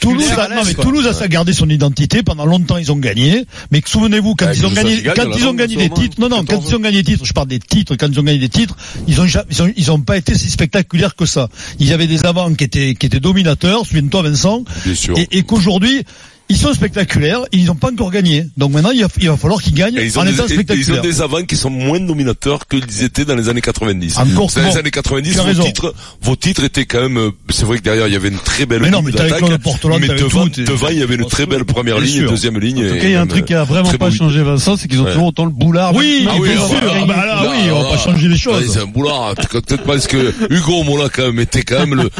Toulouse 0.00 0.24
a, 0.36 0.42
à 0.44 0.48
non, 0.48 0.62
mais 0.66 0.74
quoi. 0.74 0.84
Toulouse 0.84 1.06
a 1.06 1.12
sa 1.12 1.28
gardé 1.28 1.52
son 1.52 1.68
identité. 1.68 2.22
Pendant 2.22 2.46
longtemps, 2.46 2.76
ils 2.76 2.90
ont 2.92 2.96
gagné. 2.96 3.44
Mais 3.70 3.80
souvenez-vous, 3.84 4.34
quand 4.34 4.46
Ouais, 4.46 4.56
ils 4.56 4.66
ont 4.66 4.70
gagné, 4.70 5.02
quand 5.02 5.24
ils 5.36 5.42
ont 5.44 5.46
non, 5.48 5.54
gagné 5.54 5.76
des 5.76 5.90
titres, 5.90 6.20
non, 6.20 6.28
non, 6.28 6.38
quand 6.38 6.44
14. 6.46 6.66
ils 6.70 6.74
ont 6.76 6.80
gagné 6.80 7.02
des 7.02 7.12
titres, 7.12 7.24
je 7.24 7.32
parle 7.32 7.48
des 7.48 7.58
titres, 7.58 7.96
quand 7.96 8.08
ils 8.10 8.18
ont 8.20 8.22
gagné 8.22 8.38
des 8.38 8.48
titres, 8.48 8.76
ils 9.06 9.20
ont, 9.20 9.24
ils 9.50 9.62
ont, 9.62 9.72
ils 9.76 9.90
ont 9.92 10.00
pas 10.00 10.16
été 10.16 10.34
si 10.36 10.48
spectaculaires 10.50 11.14
que 11.16 11.26
ça. 11.26 11.48
Ils 11.78 11.92
avaient 11.92 12.06
des 12.06 12.24
avants 12.24 12.52
qui 12.54 12.64
étaient, 12.64 12.94
qui 12.94 13.06
étaient 13.06 13.20
dominateurs, 13.20 13.84
souviens-toi, 13.86 14.22
Vincent. 14.22 14.64
Bien 14.84 14.94
sûr. 14.94 15.18
Et, 15.18 15.28
et 15.32 15.42
qu'aujourd'hui, 15.42 16.02
ils 16.50 16.56
sont 16.56 16.74
spectaculaires, 16.74 17.40
ils 17.52 17.64
n'ont 17.66 17.74
pas 17.76 17.90
encore 17.90 18.10
gagné. 18.10 18.44
Donc 18.56 18.72
maintenant, 18.72 18.90
il 18.90 19.00
va, 19.02 19.08
il 19.20 19.28
va 19.30 19.36
falloir 19.36 19.62
qu'ils 19.62 19.72
gagnent 19.74 19.94
ils 20.02 20.18
ont, 20.18 20.22
en 20.22 20.24
des, 20.24 20.32
étant 20.32 20.74
ils 20.74 20.92
ont 20.92 21.00
des 21.00 21.22
avants 21.22 21.42
qui 21.44 21.56
sont 21.56 21.70
moins 21.70 22.00
dominateurs 22.00 22.66
qu'ils 22.66 23.04
étaient 23.04 23.24
dans 23.24 23.36
les 23.36 23.48
années 23.48 23.60
90. 23.60 24.18
Encore 24.18 24.50
dans 24.54 24.62
les 24.68 24.76
années 24.76 24.90
90, 24.90 25.32
Tu 25.32 25.38
as 25.38 25.42
vos 25.42 25.48
raison. 25.48 25.62
titres, 25.62 25.94
vos 26.20 26.36
titres 26.36 26.64
étaient 26.64 26.84
quand 26.86 27.02
même, 27.02 27.16
euh, 27.18 27.30
c'est 27.50 27.64
vrai 27.64 27.78
que 27.78 27.82
derrière 27.84 28.08
il 28.08 28.12
y 28.12 28.16
avait 28.16 28.28
une 28.28 28.38
très 28.38 28.66
belle 28.66 28.82
Mais 28.82 28.90
non, 28.90 28.98
ligne 28.98 29.06
mais 29.06 29.12
d'attaque, 29.12 29.42
mais 29.42 30.08
devant, 30.08 30.48
tout, 30.48 30.62
devant 30.64 30.88
il 30.88 30.98
y 30.98 31.02
avait 31.02 31.14
une 31.14 31.26
très 31.26 31.46
belle 31.46 31.64
première 31.64 31.98
ligne, 32.00 32.20
sûr. 32.22 32.30
deuxième 32.30 32.58
ligne. 32.58 32.84
En 32.84 32.88
tout 32.88 32.96
cas, 32.98 33.04
il 33.04 33.10
y 33.12 33.14
a 33.14 33.20
un 33.22 33.26
truc 33.26 33.44
qui 33.44 33.54
a 33.54 33.60
euh, 33.60 33.64
vraiment 33.64 33.90
pas 33.92 34.10
changé, 34.10 34.42
Vincent, 34.42 34.76
c'est 34.76 34.88
qu'ils 34.88 35.00
ont 35.00 35.04
Ouais. 35.04 35.12
toujours 35.12 35.28
autant 35.28 35.44
le 35.44 35.50
boulard. 35.52 35.94
Oui, 35.94 36.26
Ah 36.28 36.34
oui, 36.38 36.48
bien 36.50 36.66
sûr. 36.66 36.80
bah, 36.80 36.92
Ah 37.02 37.06
bah 37.06 37.26
là, 37.26 37.42
oui, 37.50 37.70
on 37.72 37.82
va 37.82 37.90
pas 37.90 37.98
changer 37.98 38.28
les 38.28 38.36
choses. 38.36 38.70
C'est 38.72 38.80
un 38.80 38.86
boulard. 38.86 39.34
Peut-être 39.50 39.84
parce 39.84 40.06
que 40.08 40.32
Hugo 40.50 40.82
Mola 40.82 41.08
quand 41.14 41.22
même 41.26 41.38
était 41.40 41.62
quand 41.62 41.86
même 41.86 41.94
le, 41.94 42.10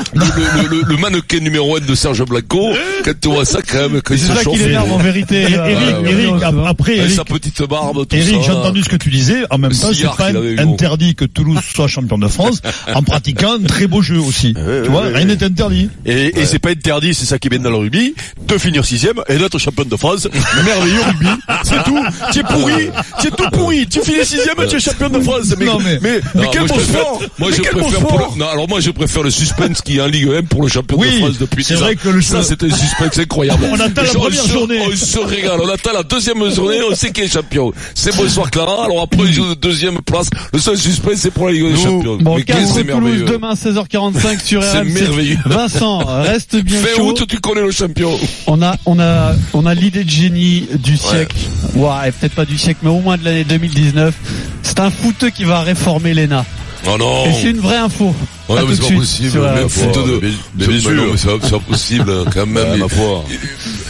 le, 0.89 0.97
mannequin 0.97 1.41
numéro 1.41 1.77
un 1.77 1.81
de 1.81 1.95
Serge 1.95 2.25
Blanco. 2.25 2.71
Quand 3.05 3.13
tu 3.21 3.29
vois 3.29 3.45
ça 3.45 3.61
quand 3.63 3.89
même, 3.91 4.03
C'est 4.21 4.35
ça 4.35 4.45
qui 4.51 4.59
l'énerve 4.59 4.93
en 4.93 4.99
vérité. 4.99 5.43
Et- 5.51 5.55
euh, 5.57 5.69
Eric, 5.71 5.97
Eric, 6.07 6.35
après, 6.67 6.97
Eric, 6.97 7.15
sa 7.15 7.25
petite 7.25 7.63
barbe, 7.69 8.07
tout 8.07 8.17
Eric, 8.17 8.37
j'ai 8.45 8.51
entendu 8.53 8.83
ce 8.83 8.89
que 8.89 8.97
tu 8.97 9.11
disais. 9.11 9.43
En 9.51 9.59
même 9.59 9.73
temps, 9.73 9.89
c'est 9.95 10.07
pas 10.17 10.31
interdit 10.63 11.15
que 11.15 11.25
Toulouse 11.25 11.59
soit 11.75 11.89
champion 11.89 12.19
de 12.19 12.29
France 12.29 12.61
en 12.95 13.03
pratiquant 13.03 13.55
un 13.55 13.65
très 13.67 13.87
beau 13.87 14.03
jeu 14.03 14.19
aussi. 14.19 14.55
tu 14.55 14.91
vois, 14.91 15.05
rien 15.07 15.25
n'est 15.25 15.43
interdit. 15.43 15.89
Et, 16.07 16.41
et 16.41 16.47
c'est 16.47 16.59
pas 16.59 16.71
interdit, 16.71 17.15
c'est 17.15 17.25
ça 17.27 17.39
qui 17.39 17.49
est 17.49 17.51
bien 17.51 17.59
dans 17.61 17.71
le 17.71 17.77
rugby, 17.77 18.15
de 18.47 18.59
finir 18.59 18.85
sixième 18.85 19.17
et 19.29 19.37
d'être 19.39 19.59
champion 19.59 19.85
de 19.85 19.97
France. 19.97 20.29
Merveilleux 20.65 21.03
rugby. 21.03 21.29
C'est 21.65 21.83
tout. 21.85 22.03
Tu 22.33 22.41
es 22.41 22.43
pourri. 22.43 22.89
Tu 23.21 23.27
es 23.29 23.31
tout 23.31 23.51
pourri. 23.53 23.87
Tu 23.87 24.01
finis 24.01 24.25
sixième, 24.25 24.57
tu 24.69 24.77
es 24.77 24.81
champion 24.81 25.09
de 25.09 25.21
France. 25.21 25.55
Mais, 25.59 25.67
mais- 26.03 26.21
quel 26.53 26.63
moi, 26.63 26.69
beau 26.69 26.75
je 26.75 26.81
préfère, 26.81 27.01
sport. 27.01 27.23
moi 27.39 27.51
je 27.51 27.61
préfère 27.63 28.01
non, 28.37 28.49
alors 28.49 28.69
moi 28.69 28.81
je 28.81 28.91
préfère 28.91 29.23
le 29.23 29.31
suspense 29.31 29.81
qui 29.83 29.99
est 29.99 30.01
en 30.01 30.07
Ligue 30.07 30.29
1 30.29 30.43
pour 30.45 30.63
le 30.63 30.69
champion 30.69 30.97
de 30.97 31.05
France 31.07 31.39
depuis 31.39 31.65
c'est 31.65 31.75
10 31.75 31.81
vrai 31.81 31.97
que 31.97 32.09
le- 32.09 32.21
ça 32.23 32.43
c'est 32.43 32.63
un 32.63 32.71
suspense 32.71 33.19
incroyable. 33.19 33.65
On 33.71 33.79
attend 33.81 34.03
la 34.13 34.19
Je- 34.19 34.19
première 34.19 34.43
se- 34.45 34.49
journée. 34.53 34.81
On 34.93 34.97
se 34.97 35.19
régale, 35.19 35.61
on 35.63 35.69
attend 35.69 35.93
la 35.93 36.03
deuxième 36.03 36.51
journée, 36.55 36.79
on 36.91 36.95
sait 36.95 37.11
qui 37.11 37.23
est 37.23 37.29
champion. 37.33 37.73
C'est 37.95 38.15
bonsoir 38.17 38.51
Clara, 38.51 38.85
alors 38.85 39.03
après 39.03 39.23
il 39.27 39.33
joue 39.33 39.49
de 39.49 39.55
deuxième 39.55 40.01
place. 40.03 40.29
Le 40.53 40.59
seul 40.59 40.77
suspense 40.77 41.17
c'est 41.21 41.31
pour 41.31 41.47
la 41.47 41.53
Ligue 41.53 41.73
des 41.75 41.77
Champions. 41.83 42.17
Bon, 42.21 42.37
Mais 42.37 42.43
qu'est-ce 42.43 42.57
que 42.59 42.63
Castres 42.63 42.75
c'est 42.77 42.85
Toulouse 42.85 43.03
merveilleux. 43.11 43.25
demain 43.27 43.55
16h45 43.55 44.41
sur 44.45 44.63
C'est 44.63 44.79
RMC. 44.81 44.93
merveilleux. 45.01 45.39
Vincent, 45.47 45.99
reste 46.23 46.57
bien 46.57 46.81
Fin 46.81 46.97
chaud. 46.97 47.09
août, 47.11 47.25
tu 47.29 47.39
connais 47.41 47.63
le 47.63 47.71
champion. 47.71 48.11
On 48.47 48.63
a, 48.63 48.77
on 48.87 48.99
a, 48.99 49.33
on 49.55 49.67
a 49.67 49.75
l'idée 49.75 50.05
de 50.05 50.11
génie 50.11 50.67
du 50.83 50.97
siècle. 50.97 51.37
Ouais, 51.75 52.11
peut-être 52.19 52.35
pas 52.35 52.45
du 52.45 52.59
siècle, 52.59 52.81
mais 52.83 52.91
au 52.91 53.01
moins 53.01 53.17
de 53.17 53.25
l'année 53.25 53.45
2019. 53.45 54.15
C'est 54.63 54.81
un 54.81 54.91
footeux 54.91 55.31
qui 55.31 55.45
va 55.45 55.61
réformer 55.63 56.15
l'ENA. 56.15 56.45
Oh 56.87 56.97
non. 56.99 57.27
Et 57.27 57.33
c'est 57.33 57.51
une 57.51 57.61
vraie 57.61 57.77
info. 57.77 58.15
Mais 58.49 58.57
c'est 58.75 58.81
pas 58.83 58.95
possible. 58.99 59.41
Mais 59.55 59.69
foot 59.69 59.95
de, 60.07 60.21
Mais- 60.23 60.67
bien 60.67 60.81
sûr. 60.81 60.91
c'est 61.17 61.27
pas, 61.27 61.33
c'est 61.43 61.51
pas 61.51 61.59
possible, 61.61 62.13
quand 62.35 62.47
même. 62.47 62.79
Ma 62.79 62.89
foi. 62.89 63.25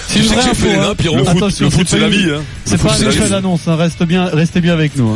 C'est 0.08 0.18
une 0.18 0.24
sais 0.24 0.34
que 0.34 0.40
vraie 0.40 0.48
j'ai 0.50 0.54
fait 0.54 0.74
info, 0.74 0.80
hein. 0.80 0.94
Le 1.16 1.24
foot, 1.24 1.36
Attention, 1.36 1.64
le 1.66 1.70
foot, 1.70 1.86
c'est 1.88 1.98
la 2.00 2.06
une- 2.08 2.12
vie, 2.12 2.30
hein. 2.30 2.42
C'est 2.64 2.82
pas 2.82 2.90
un 2.90 2.94
c'est 2.94 3.04
la 3.04 3.10
effet 3.10 3.24
vie. 3.24 3.30
d'annonce, 3.30 3.60
hein. 3.68 3.76
reste 3.76 4.02
bien, 4.02 4.24
restez 4.26 4.60
bien 4.60 4.72
avec 4.74 4.96
nous. 4.96 5.06
hein. 5.06 5.08